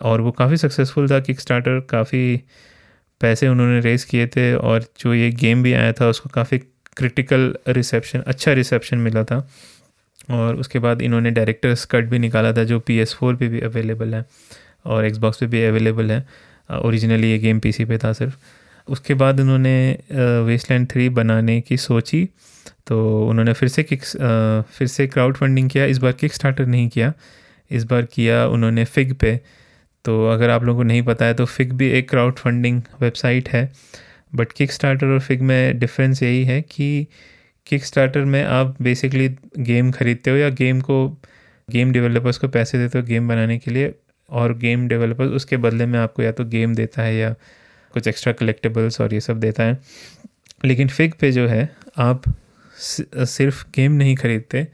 [0.00, 2.40] और वो काफ़ी सक्सेसफुल था किक स्टार्टर काफ़ी
[3.20, 6.58] पैसे उन्होंने रेस किए थे और जो ये गेम भी आया था, उसको काफ़ी
[6.96, 9.38] क्रिटिकल रिसेप्शन अच्छा रिसेप्शन मिला था।
[10.30, 13.60] और उसके बाद इन्होंने डायरेक्टर्स कट भी निकाला था, जो पी एस फोर पर भी
[13.60, 14.24] अवेलेबल है
[14.86, 16.26] और एक्सबॉक्स पे भी अवेलेबल है।
[16.82, 18.36] ओरिजिनली ये गेम पीसी पे था सिर्फ़।
[18.88, 19.76] उसके बाद उन्होंने
[20.46, 22.28] वेस्टलैंड थ्री बनाने की सोची।
[22.86, 24.04] तो उन्होंने फिर से किक
[24.72, 27.12] फिर से क्राउड फंडिंग किया। इस बार किक स्टार्टर नहीं किया।
[27.70, 29.40] इस बार किया उन्होंने फिग पे।
[30.04, 33.48] तो अगर आप लोगों को नहीं पता है तो फिग भी एक क्राउड फंडिंग वेबसाइट
[33.48, 33.70] है।
[34.34, 37.06] बट किक स्टार्टर और फिग में डिफरेंस यही है कि
[37.66, 41.06] किक स्टार्टर में आप बेसिकली गेम खरीदते हो या गेम को
[41.68, 43.94] गेम डेवलपर्स को पैसे देते हो गेम बनाने के लिए
[44.28, 47.34] और गेम डेवलपर्स उसके बदले में आपको या तो गेम देता है या
[47.94, 49.78] कुछ एक्स्ट्रा कलेक्टेबल्स और ये सब देता है।
[50.64, 52.22] लेकिन फिग पे जो है, आप
[52.84, 54.66] सिर्फ़ गेम नहीं खरीदते,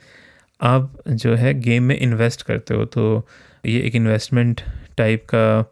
[0.60, 3.26] आप जो है गेम में इन्वेस्ट करते हो। तो
[3.64, 4.60] ये एक इन्वेस्टमेंट
[4.98, 5.62] टाइप का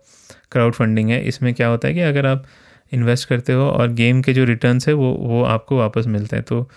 [0.53, 2.45] क्राउड फंडिंग है। इसमें क्या होता है कि अगर आप
[2.93, 6.45] इन्वेस्ट करते हो और गेम के जो रिटर्न्स है, वो वो आपको वापस मिलते हैं।
[6.45, 6.69] तो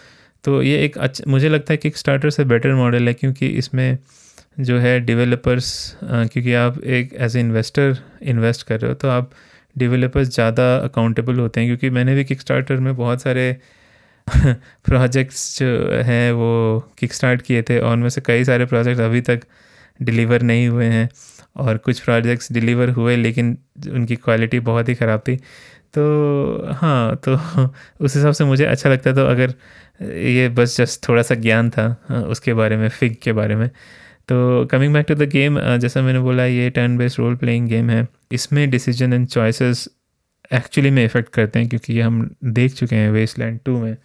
[0.44, 3.98] तो ये एक अच्छा मुझे लगता है कि स्टार्टर से बेटर मॉडल है क्योंकि इसमें
[4.60, 5.68] जो है डेवलपर्स
[6.04, 9.32] क्योंकि आप एक एज ए इन्वेस्टर इन्वेस्ट कर रहे हो तो आप
[9.76, 13.46] डेवलपर्स ज़्यादा अकाउंटेबल होते हैं। क्योंकि मैंने भी किक स्टार्टर में बहुत सारे
[14.86, 15.68] प्रोजेक्ट्स जो
[16.06, 16.50] हैं वो
[17.00, 19.42] किक स्टार्ट किए थे और उनमें से कई सारे प्रोजेक्ट अभी तक
[20.00, 21.10] डिलीवर नहीं हुए हैं
[21.58, 23.58] और कुछ प्रोजेक्ट्स डिलीवर हुए लेकिन
[23.92, 25.36] उनकी क्वालिटी बहुत ही ख़राब थी।
[25.94, 27.36] तो हाँ तो
[28.06, 29.54] उस हिसाब से मुझे अच्छा लगता तो अगर
[30.04, 31.88] ये बस जस्ट थोड़ा सा ज्ञान था
[32.30, 33.70] उसके बारे में फिग के बारे में।
[34.30, 37.90] तो coming back to the game जैसा मैंने बोला, ये turn based role playing game
[37.90, 39.88] है। इसमें डिसीज़न एंड चॉइसेस
[40.54, 43.96] एक्चुअली में इफ़ेक्ट करते हैं क्योंकि ये हम देख चुके हैं वेस्टलैंड टू में।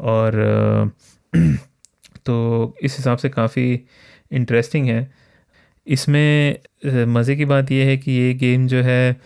[0.00, 0.92] और
[2.26, 3.80] तो इस हिसाब से काफ़ी
[4.32, 5.10] इंटरेस्टिंग है।
[5.86, 6.58] इसमें
[7.08, 9.16] मज़े की बात यह है कि ये गेम जो है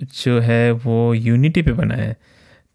[0.00, 2.12] जो है वो यूनिटी पे बना है।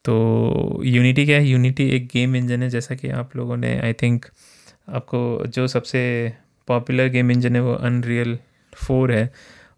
[0.06, 1.48] तो यूनिटी क्या है?
[1.48, 4.26] यूनिटी एक गेम इंजन है, जैसा कि आप लोगों ने आई थिंक
[4.90, 6.02] आपको जो सबसे
[6.68, 8.38] पॉपुलर गेम इंजन है वो अनरियल
[8.76, 9.32] फोर है।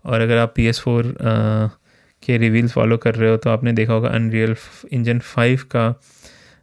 [0.05, 1.15] और अगर आप पी एस फोर
[2.23, 4.55] के रिवील फॉलो कर रहे हो तो आपने देखा होगा अनरियल
[4.91, 5.89] इंजन फाइव का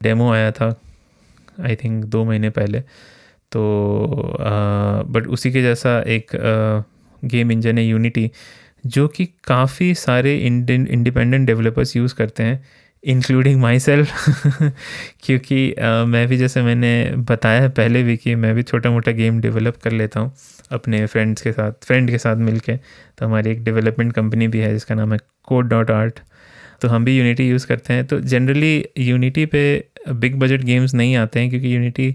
[0.03, 0.71] डेमो आया था।
[1.67, 2.81] आई थिंक दो महीने पहले।
[3.53, 4.37] तो
[5.09, 6.37] बट उसी के जैसा एक
[7.25, 8.31] गेम इंजन है यूनिटी
[8.87, 12.63] जो कि काफ़ी सारे इंडिपेंडेंट डेवलपर्स यूज़ करते हैं
[13.05, 14.13] इंक्लूडिंग माई सेल्फ
[15.23, 19.13] क्योंकि uh, मैं भी जैसे मैंने बताया है पहले भी कि मैं भी छोटा मोटा
[19.13, 20.33] गेम डेवलप कर लेता हूँ
[20.73, 24.59] अपने फ्रेंड्स के साथ फ्रेंड के साथ मिल के तो हमारी एक डेवलपमेंट कंपनी भी
[24.59, 26.21] है जिसका नाम है कोड डॉट आर्ट
[26.83, 31.17] तो हम भी यूनिटी यूज़ करते हैं। तो जनरली यूनिटी पे बिग बजट गेम्स नहीं
[31.17, 32.15] आते हैं क्योंकि यूनिटी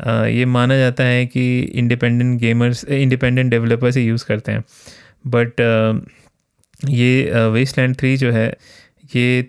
[0.00, 4.64] ये माना जाता है कि इंडिपेंडेंट गेमर्स इंडिपेंडेंट डेवलपर्स ही यूज़ करते हैं।
[5.26, 5.60] बट
[6.90, 8.48] ये वेस्ट लैंड थ्री जो है,
[9.16, 9.42] ये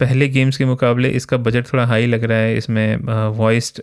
[0.00, 2.96] पहले गेम्स के मुकाबले इसका बजट थोड़ा हाई लग रहा है। इसमें
[3.36, 3.80] वॉइस्ड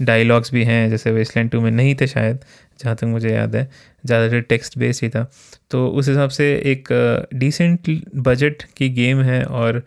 [0.00, 2.38] डायलॉग्स भी हैं, जैसे वेस्टलैंड टू में नहीं थे शायद,
[2.80, 3.68] जहाँ तक मुझे याद है,
[4.04, 5.30] ज़्यादातर टेक्स्ट बेस्ड ही था।
[5.70, 6.88] तो उस हिसाब से एक
[7.34, 9.82] डिसेंट बजट की गेम है और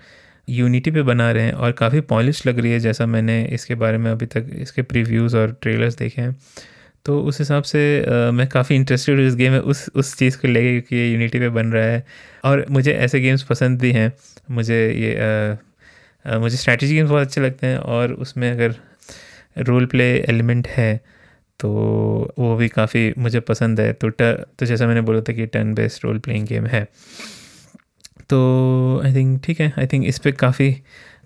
[0.47, 3.97] यूनिटी पे बना रहे हैं और काफ़ी पॉलिश लग रही है जैसा मैंने इसके बारे
[3.97, 6.35] में अभी तक इसके प्रीव्यूज़ और ट्रेलर्स देखे हैं।
[7.05, 10.37] तो उस हिसाब से आ, मैं काफ़ी इंटरेस्टेड हूँ इस गेम में उस उस चीज़
[10.37, 12.03] को लेके क्योंकि ये यूनिटी पे बन रहा है।
[12.45, 14.11] और मुझे ऐसे गेम्स पसंद भी हैं।
[14.51, 15.57] मुझे ये आ,
[16.25, 18.75] आ, मुझे स्ट्रैटेजी गेम्स बहुत अच्छे लगते हैं और उसमें अगर
[19.59, 20.95] रोल प्ले एलिमेंट है
[21.59, 21.69] तो
[22.39, 24.21] वो भी काफ़ी मुझे पसंद है। तो ट
[24.59, 26.87] तो जैसा मैंने बोला था कि turn based role playing game है।
[28.31, 30.71] तो आई थिंक ठीक है आई थिंक इस पर काफ़ी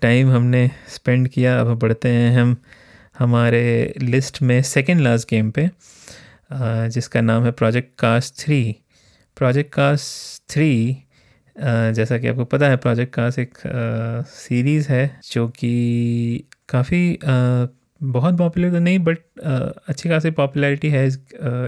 [0.02, 2.56] टाइम हमने स्पेंड किया। अब बढ़ते हैं हम,
[3.18, 5.68] हमारे लिस्ट में सेकेंड लास्ट गेम पे
[6.90, 8.60] जिसका नाम है project cost three
[9.36, 10.72] project cost three
[11.56, 13.58] जैसा कि आपको पता है प्रोजेक्ट कास्ट एक
[14.28, 19.18] सीरीज़ है, जो कि काफ़ी बहुत पॉपुलर तो नहीं बट
[19.88, 21.18] अच्छी खासी पॉपुलैरिटी है इस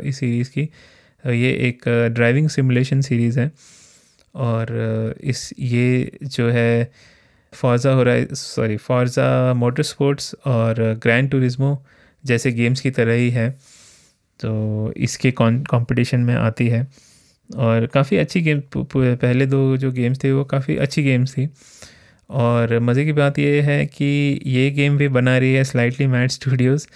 [0.04, 0.68] इस सीरीज़ की।
[1.24, 3.50] ये एक ड्राइविंग सिमुलेशन सीरीज़ है।
[4.34, 6.90] और इस, ये जो है
[7.52, 11.78] फॉर्जा हो रहा है सॉरी फॉर्जा मोटर स्पोर्ट्स और ग्रैंड टूरिज्मो
[12.24, 13.50] जैसे गेम्स की तरह ही है।
[14.40, 16.86] तो इसके कंपटीशन में आती है।
[17.50, 21.48] और काफ़ी अच्छी गेम पहले दो जो गेम्स थे वो काफ़ी अच्छी गेम्स थी।
[22.30, 26.30] और मज़े की बात यह है कि ये गेम भी बना रही है स्लाइटली मैड
[26.30, 26.86] स्टूडियोज़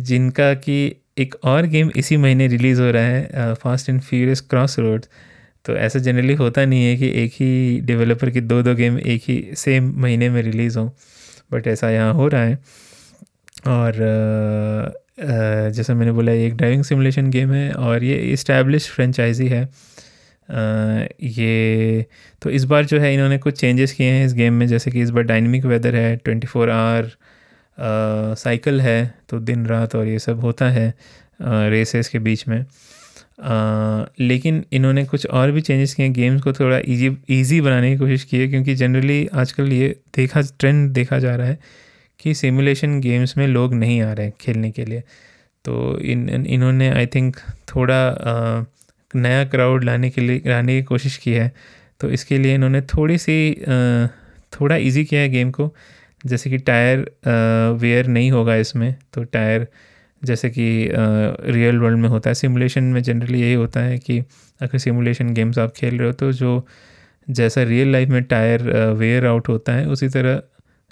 [0.00, 0.76] जिनका कि
[1.18, 5.04] एक और गेम इसी महीने रिलीज़ हो रहा है Fast and Furious Crossroad
[5.64, 9.22] तो ऐसा जनरली होता नहीं है कि एक ही डेवलपर की दो दो गेम एक
[9.28, 10.88] ही सेम महीने में रिलीज़ हों
[11.52, 12.58] बट ऐसा यहाँ हो रहा है।
[13.68, 13.94] और
[15.74, 19.62] जैसा मैंने बोला एक ड्राइविंग सिमुलेशन गेम है और ये इस्टेब्लिश फ्रेंचाइजी है
[21.22, 22.06] ये
[22.42, 25.00] तो इस बार जो है इन्होंने कुछ चेंजेस किए हैं इस गेम में, जैसे कि
[25.02, 27.10] इस बार डायनेमिक वेदर है ट्वेंटी फोर आवर
[28.38, 30.92] साइकिल है तो दिन रात और ये सब होता है
[31.42, 32.64] रेसेस के बीच में।
[34.20, 38.24] लेकिन इन्होंने कुछ और भी चेंजेस किए गेम्स को थोड़ा इजी इजी बनाने की कोशिश
[38.24, 41.58] की है क्योंकि जनरली आजकल ये देखा ट्रेंड देखा जा रहा है
[42.20, 45.00] कि सिमुलेशन गेम्स में लोग नहीं आ रहे खेलने के लिए।
[45.64, 47.36] तो इन इन्होंने आई थिंक
[47.74, 48.64] थोड़ा आ,
[49.14, 51.52] नया क्राउड लाने के लिए लाने की कोशिश की है।
[52.00, 54.06] तो इसके लिए इन्होंने थोड़ी सी आ,
[54.52, 55.74] थोड़ा इजी किया है गेम को।
[56.26, 56.98] जैसे कि टायर
[57.80, 59.66] वेयर नहीं होगा इसमें तो टायर
[60.22, 64.18] जैसे कि रियल वर्ल्ड में होता है। सिमुलेशन में जनरली यही होता है कि
[64.60, 66.64] अगर सिमुलेशन गेम्स आप खेल रहे हो तो जो
[67.28, 70.42] जैसा रियल लाइफ में टायर वेयर आउट होता है, उसी तरह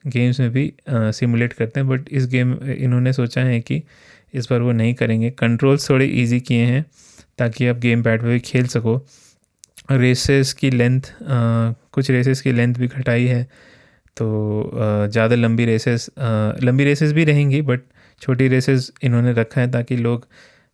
[0.05, 3.83] गेम्स में भी सिमुलेट करते हैं। बट इस गेम इन्होंने सोचा है कि
[4.35, 6.85] इस बार वो नहीं करेंगे। कंट्रोल्स थोड़े इजी किए हैं,
[7.39, 9.01] ताकि आप गेम पैड पर भी खेल सको।
[9.91, 13.43] रेसेस की लेंथ कुछ रेसेस की लेंथ भी घटाई है
[14.17, 16.09] तो ज़्यादा लंबी रेसेस
[16.63, 17.81] लंबी रेसेस भी रहेंगी बट
[18.21, 20.27] छोटी रेसेस इन्होंने रखा है ताकि लोग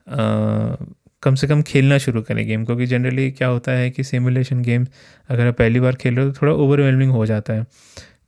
[0.06, 0.76] आ,
[1.22, 4.86] कम से कम खेलना शुरू करें गेम क्योंकि जनरली क्या होता है कि सिमुलेशन गेम
[5.30, 7.66] अगर आप पहली बार खेल रहे हो तो थोड़ा ओवरवेलमिंग हो जाता है।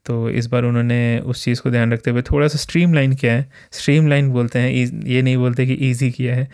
[0.06, 3.32] तो इस बार उन्होंने उस चीज़ को ध्यान रखते हुए थोड़ा सा स्ट्रीम लाइन किया
[3.32, 4.70] है। स्ट्रीम लाइन बोलते हैं
[5.06, 6.48] ये नहीं बोलते कि ईजी किया है।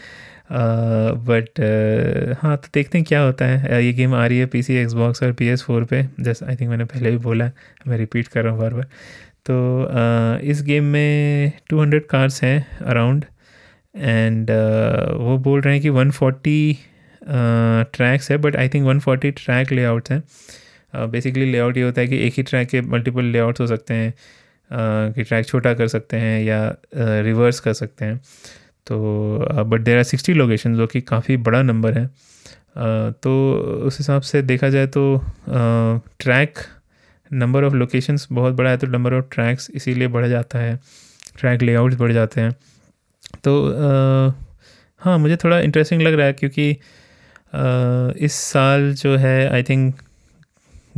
[1.29, 1.61] बट
[2.43, 5.23] हाँ तो देखते हैं क्या होता है। ये गेम आ रही है पी सी एक्सबॉक्स
[5.23, 7.51] और पी एस फोर पर जैसे आई थिंक मैंने पहले भी बोला
[7.87, 8.87] मैं रिपीट कर रहा हूँ बार बार।
[9.51, 9.89] तो
[10.43, 13.25] इस गेम में 200 कार्स हैं अराउंड
[13.97, 14.51] एंड
[15.21, 16.77] वो बोल रहे हैं कि 140
[17.93, 20.23] ट्रैक्स है but I think 140 track layouts हैं।
[21.11, 24.13] बेसिकली लेआउट ये होता है कि एक ही ट्रैक के मल्टीपल लेआउट्स हो सकते हैं
[24.13, 28.21] uh, कि ट्रैक छोटा कर सकते हैं या रिवर्स uh, कर सकते हैं।
[28.87, 33.53] तो but there are sixty location जो कि काफ़ी बड़ा नंबर है। uh, तो
[33.87, 35.25] उस हिसाब से देखा जाए तो
[36.21, 36.59] ट्रैक
[37.35, 40.79] नंबर ऑफ़ लोकेशंस बहुत बड़ा है तो नंबर ऑफ़ ट्रैक्स इसीलिए बढ़ जाता है।
[41.39, 42.51] ट्रैक लेआउट्स बढ़ जाते हैं।
[43.45, 44.33] तो आ,
[45.03, 49.95] हाँ मुझे थोड़ा इंटरेस्टिंग लग रहा है क्योंकि आ, इस साल जो है आई थिंक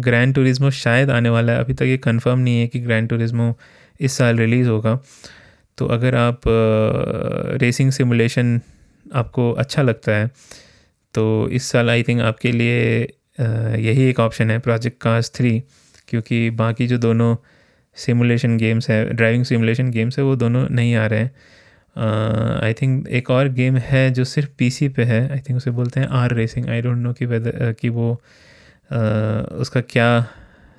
[0.01, 3.55] ग्रैंड टूरिज्मो शायद आने वाला है। अभी तक ये कंफर्म नहीं है कि ग्रैंड टूरिज्मो
[4.01, 4.99] इस साल रिलीज़ होगा।
[5.79, 8.61] तो अगर आप आ, रेसिंग सिमुलेशन
[9.15, 10.31] आपको अच्छा लगता है
[11.15, 13.01] तो इस साल आई थिंक आपके लिए
[13.81, 15.63] यही एक ऑप्शन है प्रोजेक्ट कास्ट थ्री
[16.09, 17.37] क्योंकि बाकी जो दोनों
[17.97, 21.31] सिमुलेशन गेम्स है ड्राइविंग सिमुलेशन गेम्स है वो दोनों नहीं आ रहे हैं।
[22.63, 25.71] आई uh, थिंक एक और गेम है जो सिर्फ़ पीसी पे है आई थिंक उसे
[25.71, 28.11] बोलते हैं R racing I don't know कि वेदर कि वो
[28.91, 30.09] uh, उसका क्या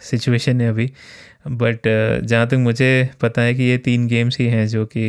[0.02, 0.92] सिचुएशन है अभी।
[1.48, 5.06] बट uh, जहाँ तक मुझे पता है कि ये तीन गेम्स ही हैं जो कि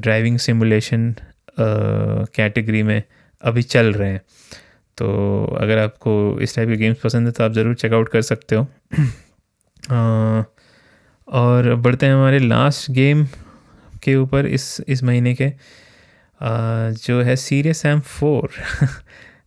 [0.00, 1.14] ड्राइविंग सिमुलेशन
[1.58, 3.02] कैटेगरी में
[3.42, 4.20] अभी चल रहे हैं।
[4.98, 8.56] तो अगर आपको इस टाइप के गेम्स पसंद है तो आप ज़रूर चेकआउट कर सकते
[8.56, 8.66] हो।
[11.28, 13.26] और बढ़ते हैं हमारे लास्ट गेम
[14.04, 15.50] के ऊपर इस इस महीने के।
[16.40, 18.50] जो है सीरियस एम फोर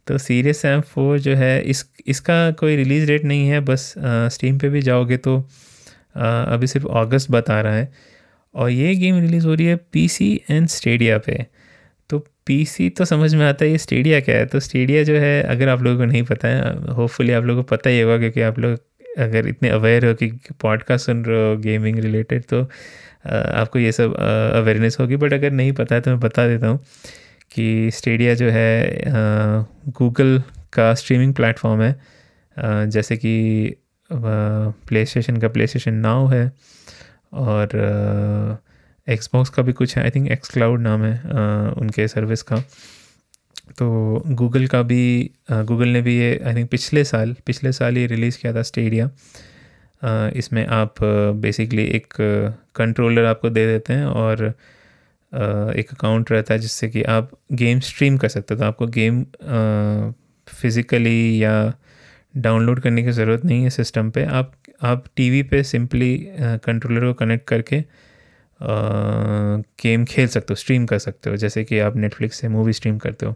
[0.07, 3.93] तो सीरियस एम फोर जो है, इस, इसका कोई रिलीज़ डेट नहीं है, बस
[4.33, 5.37] स्टीम पे भी जाओगे तो
[6.17, 7.91] अभी सिर्फ़ अगस्त बता रहा है।
[8.53, 11.45] और ये गेम रिलीज़ हो रही है पीसी एंड स्टेडिया पे।
[12.47, 14.45] पीसी तो समझ में आता है, ये स्टेडिया क्या है?
[14.45, 17.67] तो स्टेडिया जो है, अगर आप लोगों को नहीं पता है होपफुली आप लोगों को
[17.67, 18.79] पता ही होगा, क्योंकि आप लोग
[19.19, 20.27] अगर इतने अवेयर हो कि
[20.61, 22.61] पॉडकास्ट सुन रहे हो गेमिंग रिलेटेड तो
[23.25, 26.79] आपको ये सब अवेयरनेस होगी। बट अगर नहीं पता है तो मैं बता देता हूँ
[27.51, 29.05] कि स्टेडिया जो है
[29.89, 30.41] गूगल
[30.73, 31.95] का स्ट्रीमिंग प्लेटफॉर्म है।
[32.89, 33.75] जैसे कि
[34.09, 36.51] प्ले स्टेशन का प्ले स्टेशन नाउ है,
[37.33, 37.67] और
[39.07, 42.63] एक्सबॉक्स का भी कुछ है आई थिंक एक्स क्लाउड नाम है आ, उनके सर्विस का।
[43.77, 48.05] तो गूगल का भी गूगल ने भी ये आई थिंक पिछले साल पिछले साल ये
[48.07, 49.09] रिलीज़ किया था स्टेडिया
[50.35, 50.95] इसमें आप
[51.41, 52.13] बेसिकली एक
[52.75, 54.43] कंट्रोलर आपको दे देते हैं और
[55.77, 59.23] एक अकाउंट रहता है जिससे कि आप गेम स्ट्रीम कर सकते हो। तो आपको गेम
[60.47, 61.55] फिज़िकली या
[62.37, 67.13] डाउनलोड करने की ज़रूरत नहीं है सिस्टम पे। आप आप टीवी पे सिंपली कंट्रोलर को
[67.13, 67.83] कनेक्ट करके
[68.59, 72.97] गेम खेल सकते हो स्ट्रीम कर सकते हो, जैसे कि आप नेटफ्लिक्स से मूवी स्ट्रीम
[72.97, 73.35] करते हो।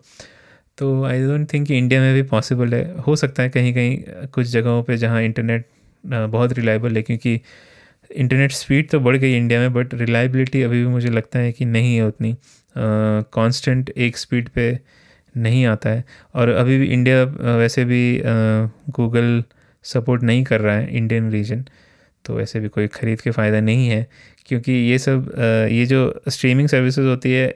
[0.78, 4.48] तो आई डोंट थिंक इंडिया में भी पॉसिबल है। हो सकता है कहीं कहीं कुछ
[4.48, 5.66] जगहों पे जहाँ इंटरनेट
[6.04, 7.40] बहुत रिलायबल है, क्योंकि
[8.12, 11.66] इंटरनेट स्पीड तो बढ़ गई इंडिया में बट रिलायबिलिटी अभी भी मुझे लगता है कि
[11.66, 12.36] नहीं है उतनी।
[12.76, 14.80] कांस्टेंट एक स्पीड पे
[15.36, 16.04] नहीं आता है।
[16.36, 17.24] और अभी भी इंडिया
[17.58, 18.22] वैसे भी
[18.92, 19.44] गूगल
[19.86, 21.64] सपोर्ट नहीं कर रहा है इंडियन रीजन
[22.26, 24.08] तो वैसे भी कोई ख़रीद के फ़ायदा नहीं है,
[24.48, 25.32] क्योंकि ये सब
[25.72, 27.48] ये जो स्ट्रीमिंग सर्विसेज़ होती है,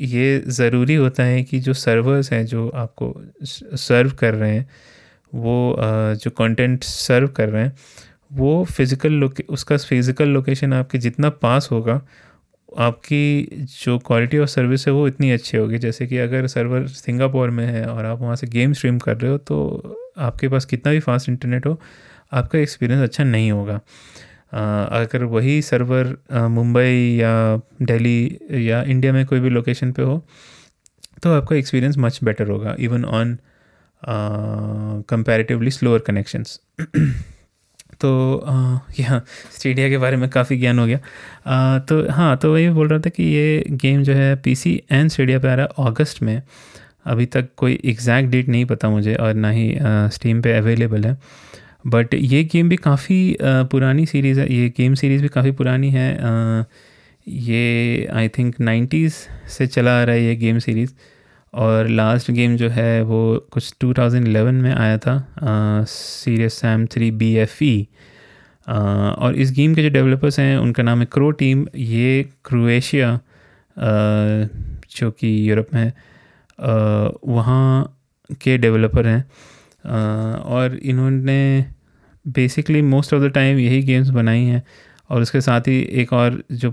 [0.00, 4.68] ये ज़रूरी होता है कि जो सर्वर्स हैं, जो आपको सर्व कर रहे हैं,
[5.32, 5.76] वो
[6.16, 7.74] जो कंटेंट सर्व कर रहे हैं,
[8.32, 12.00] वो फ़िज़िकल लोके उसका फ़िज़िकल लोकेशन आपके जितना पास होगा,
[12.68, 17.50] आपकी जो क्वालिटी ऑफ़ सर्विस है वो इतनी अच्छी होगी। जैसे कि अगर सर्वर सिंगापुर
[17.50, 20.92] में है और आप वहाँ से गेम स्ट्रीम कर रहे हो तो आपके पास कितना
[20.92, 21.78] भी फास्ट इंटरनेट हो
[22.32, 23.80] आपका एक्सपीरियंस अच्छा नहीं होगा।
[24.52, 26.16] अगर वही सर्वर
[26.50, 30.22] मुंबई या दिल्ली या इंडिया में कोई भी लोकेशन पे हो
[31.22, 33.36] तो आपका एक्सपीरियंस मच बेटर होगा even on
[35.08, 36.58] comparatively slower connections
[38.00, 38.10] तो
[38.98, 40.98] यहाँ स्टेडिया के बारे में काफ़ी ज्ञान हो गया।
[41.46, 45.10] आ, तो हाँ तो वही बोल रहा था कि ये गेम जो है पीसी एंड
[45.10, 46.42] स्टेडिया पे आ रहा है अगस्त में।
[47.06, 49.74] अभी तक कोई एग्जैक्ट डेट नहीं पता मुझे और ना ही
[50.14, 51.16] स्टीम पे अवेलेबल है।
[51.84, 56.10] बट ये गेम भी काफ़ी पुरानी सीरीज़ है। ये गेम सीरीज़ भी काफ़ी पुरानी है।
[57.26, 59.14] ये आई थिंक नाइन्टीज़
[59.50, 60.92] से चला आ रहा है ये गेम सीरीज़
[61.54, 65.14] और लास्ट गेम जो है वो कुछ 2011 में आया था
[65.88, 67.86] Serious Sam three B F E
[68.66, 73.18] और इस गेम के जो डेवलपर्स हैं, उनका नाम है क्रो टीम ये क्रोएशिया
[74.96, 75.92] जो कि यूरोप में
[77.26, 77.98] वहाँ
[78.42, 79.24] के डेवलपर हैं।
[79.84, 81.64] और इन्होंने
[82.24, 84.62] basically most of the time यही गेम्स बनाई हैं।
[85.10, 86.72] और उसके साथ ही एक और जो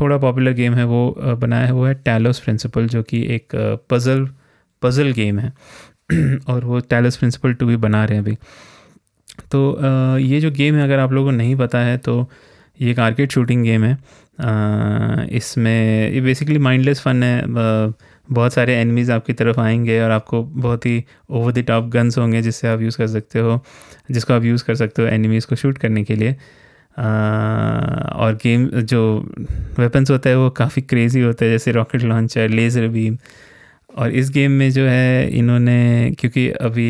[0.00, 3.54] थोड़ा पॉपुलर गेम है वो बनाया है, वो है टैलोस प्रिंसिपल जो कि एक
[3.90, 4.28] पज़ल
[4.82, 5.52] पज़ल गेम है।
[6.48, 8.36] और वो टैलोस प्रिंसिपल टू भी बना रहे हैं अभी।
[9.52, 12.30] तो ये जो गेम है, अगर आप लोगों को नहीं पता है तो
[12.80, 13.96] ये एक आर्केड शूटिंग गेम है।
[15.36, 17.42] इसमें ये बेसिकली माइंडलेस फ़न है
[18.32, 22.42] बहुत सारे एनिमीज़ आपकी तरफ़ आएँगे और आपको बहुत ही ओवर द टॉप गन्स होंगे
[22.42, 23.60] जिससे आप यूज़ कर सकते हो
[24.10, 26.34] जिसको आप यूज़ कर सकते हो एनिमीज़ को शूट करने के लिए।
[26.96, 27.04] आ,
[28.14, 29.00] और गेम जो
[29.78, 33.16] वेपन्स होता है वो काफ़ी क्रेज़ी होता है जैसे रॉकेट लॉन्चर लेज़र बीम
[33.96, 36.88] और इस गेम में जो है इन्होंने क्योंकि अभी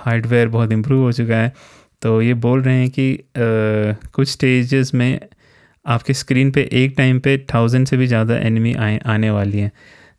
[0.00, 1.52] हार्डवेयर बहुत इम्प्रूव हो चुका है
[2.02, 3.18] तो ये बोल रहे हैं कि आ,
[4.12, 5.18] कुछ स्टेजेस में
[5.86, 9.72] आपके स्क्रीन पे एक टाइम पे थाउज़ेंड से भी ज़्यादा एनिमी आए आने वाली हैं।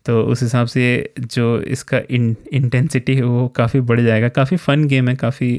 [0.05, 0.83] तो उस हिसाब से
[1.19, 1.45] जो
[1.75, 5.51] इसका इन इंटेंसिटी है वो काफ़ी बढ़ जाएगा। काफ़ी फ़न गेम है काफ़ी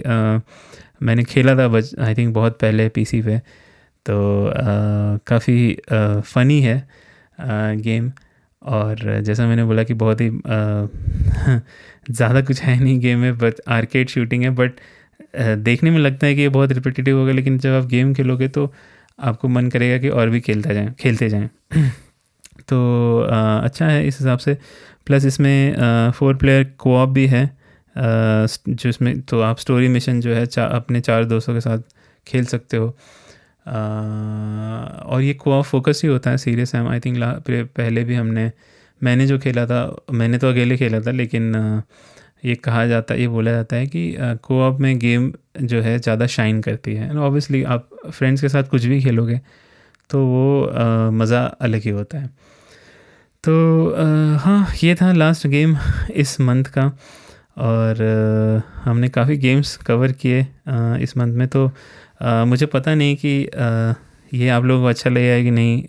[1.03, 3.38] मैंने खेला था बच आई थिंक बहुत पहले पीसी पे।
[4.07, 4.53] तो
[5.26, 6.76] काफ़ी फ़नी है
[7.38, 8.11] आ, गेम
[8.62, 10.30] और जैसा मैंने बोला कि बहुत ही
[12.11, 14.80] ज़्यादा कुछ है नहीं गेम में बट आर्केड शूटिंग है। बट
[15.64, 18.72] देखने में लगता है कि ये बहुत रिपीटेटिव होगा लेकिन जब आप गेम खेलोगे तो
[19.18, 21.49] आपको मन करेगा कि और भी खेलता जाएँ खेलते जाएँ।
[22.63, 24.57] तो आ, अच्छा है इस हिसाब से।
[25.07, 27.45] प्लस इसमें फोर प्लेयर कोऑप भी है।
[27.97, 31.79] जो इसमें तो आप स्टोरी मिशन जो है चा, अपने चार दोस्तों के साथ
[32.27, 32.89] खेल सकते हो।
[33.67, 33.73] आ,
[35.07, 38.51] और ये कोऑप फोकस ही होता है सीरियस है आई थिंक पहले भी हमने
[39.01, 39.81] मैंने जो खेला था
[40.13, 41.55] मैंने तो अकेले खेला था लेकिन
[42.45, 45.33] ये कहा जाता है ये बोला जाता है कि कोऑप में गेम
[45.63, 49.41] जो है ज़्यादा शाइन करती है। एंड ऑब्वियसली आप फ्रेंड्स के साथ कुछ भी खेलोगे
[50.11, 52.27] तो वो मज़ा अलग ही होता है।
[53.45, 53.53] तो
[54.41, 55.77] हाँ ये था लास्ट गेम
[56.15, 56.87] इस मंथ का
[57.59, 58.03] और
[58.85, 60.41] हमने काफ़ी गेम्स कवर किए
[61.03, 61.71] इस मंथ में। तो
[62.23, 63.49] मुझे पता नहीं कि
[64.33, 65.83] ये आप लोगों को अच्छा लगेगा कि नहीं।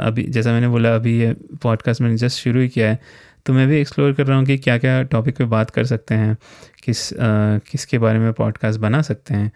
[0.00, 2.98] अभी जैसा मैंने बोला, अभी ये पॉडकास्ट मैंने जस्ट शुरू ही किया है।
[3.46, 6.14] तो मैं भी एक्सप्लोर कर रहा हूँ कि क्या क्या टॉपिक पे बात कर सकते
[6.14, 6.36] हैं,
[6.84, 9.50] किस किसके बारे में पॉडकास्ट बना सकते हैं।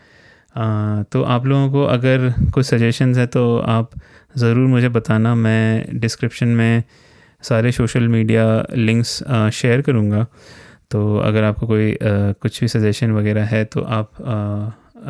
[0.55, 3.91] तो आप लोगों को अगर कुछ सजेशंस है तो आप
[4.37, 6.83] ज़रूर मुझे बताना। मैं डिस्क्रिप्शन में
[7.43, 10.27] सारे सोशल मीडिया लिंक्स शेयर करूँगा।
[10.91, 14.35] तो अगर आपको कोई आ, कुछ भी सजेशन वगैरह है तो आप आ,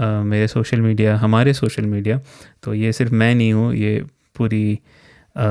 [0.00, 2.20] आ, मेरे सोशल मीडिया हमारे सोशल मीडिया
[2.62, 4.04] तो ये सिर्फ़ मैं नहीं हूँ ये
[4.36, 4.78] पूरी
[5.36, 5.44] आ,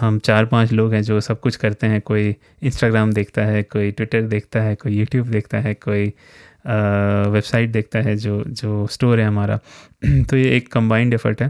[0.00, 3.90] हम चार पाँच लोग हैं जो सब कुछ करते हैं। कोई इंस्टाग्राम देखता है कोई
[3.90, 6.12] ट्विटर देखता है कोई यूट्यूब देखता है कोई
[6.64, 9.58] वेबसाइट देखता है जो जो स्टोर है हमारा।
[10.30, 11.48] तो ये एक कंबाइंड एफर्ट है।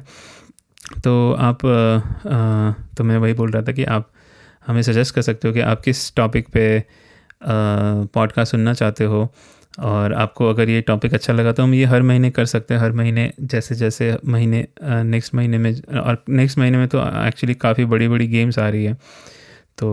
[1.04, 4.10] तो आप आ, तो मैं वही बोल रहा था कि आप
[4.66, 6.84] हमें सजेस्ट कर सकते हो कि आप किस टॉपिक पे
[7.42, 9.28] पॉडकास्ट सुनना चाहते हो।
[9.80, 12.80] और आपको अगर ये टॉपिक अच्छा लगा तो हम ये हर महीने कर सकते हैं।
[12.80, 17.84] हर महीने जैसे जैसे महीने नेक्स्ट महीने में और नेक्स्ट महीने में तो एक्चुअली काफ़ी
[17.84, 18.94] बड़ी बड़ी गेम्स आ रही है।
[19.78, 19.88] तो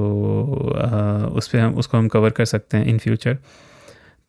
[0.77, 3.37] आ, उस पर हम उसको हम कवर कर सकते हैं इन फ्यूचर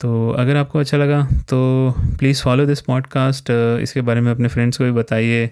[0.00, 3.50] तो अगर आपको अच्छा लगा तो प्लीज़ फॉलो दिस पॉडकास्ट
[3.82, 5.50] इसके बारे में अपने फ्रेंड्स को भी बताइए।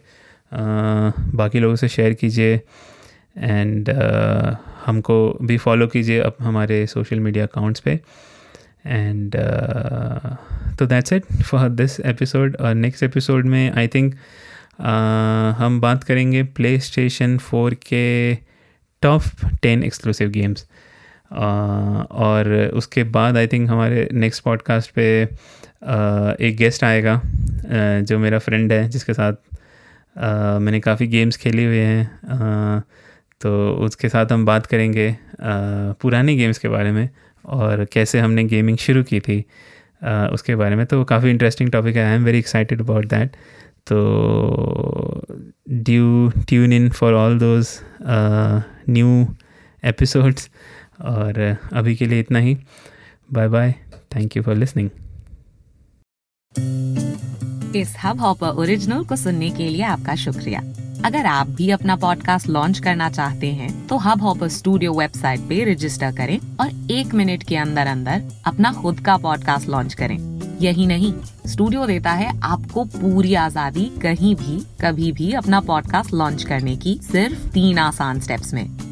[1.34, 2.55] बाकी लोगों से शेयर कीजिए।
[3.36, 3.90] एंड
[4.86, 8.01] हमको भी फॉलो कीजिए अब हमारे सोशल मीडिया अकाउंट्स पे।
[8.86, 9.36] एंड
[10.78, 14.14] तो that's it for this episode और नेक्स्ट एपिसोड में आई थिंक
[15.59, 18.34] हम बात करेंगे प्ले स्टेशन फोर के
[19.03, 19.22] टॉप
[19.62, 20.66] टेन एक्सक्लूसिव गेम्स
[21.31, 25.22] और उसके बाद आई थिंक हमारे नेक्स्ट पॉडकास्ट पे
[26.41, 27.20] एक गेस्ट आएगा
[28.01, 29.33] जो मेरा फ्रेंड है, जिसके साथ
[30.61, 32.83] मैंने काफ़ी गेम्स खेले हुए हैं
[33.41, 33.51] तो
[33.81, 37.09] उसके साथ हम बात करेंगे पुरानी गेम्स के बारे में,
[37.45, 39.39] और कैसे हमने गेमिंग शुरू की थी
[40.33, 43.37] उसके बारे में। तो काफ़ी इंटरेस्टिंग टॉपिक है I am very excited about that
[43.87, 45.22] तो
[45.70, 47.68] do tune in for all those
[48.89, 49.26] new
[49.85, 50.51] episodes
[51.01, 51.40] और
[51.72, 52.57] अभी के लिए इतना ही।
[53.32, 53.74] Bye bye
[54.16, 54.90] thank you for listening
[57.76, 60.61] इस हब हॉपर ओरिजिनल को सुनने के लिए आपका शुक्रिया।
[61.05, 65.62] अगर आप भी अपना पॉडकास्ट लॉन्च करना चाहते हैं तो हब हॉपर स्टूडियो वेबसाइट पे
[65.64, 70.16] रजिस्टर करें और एक मिनट के अंदर अंदर अपना खुद का पॉडकास्ट लॉन्च करें।
[70.61, 71.12] यही नहीं
[71.46, 76.99] स्टूडियो देता है आपको पूरी आज़ादी कहीं भी, कभी भी अपना पॉडकास्ट लॉन्च करने की
[77.03, 78.66] सिर्फ़ तीन आसान स्टेप्स में।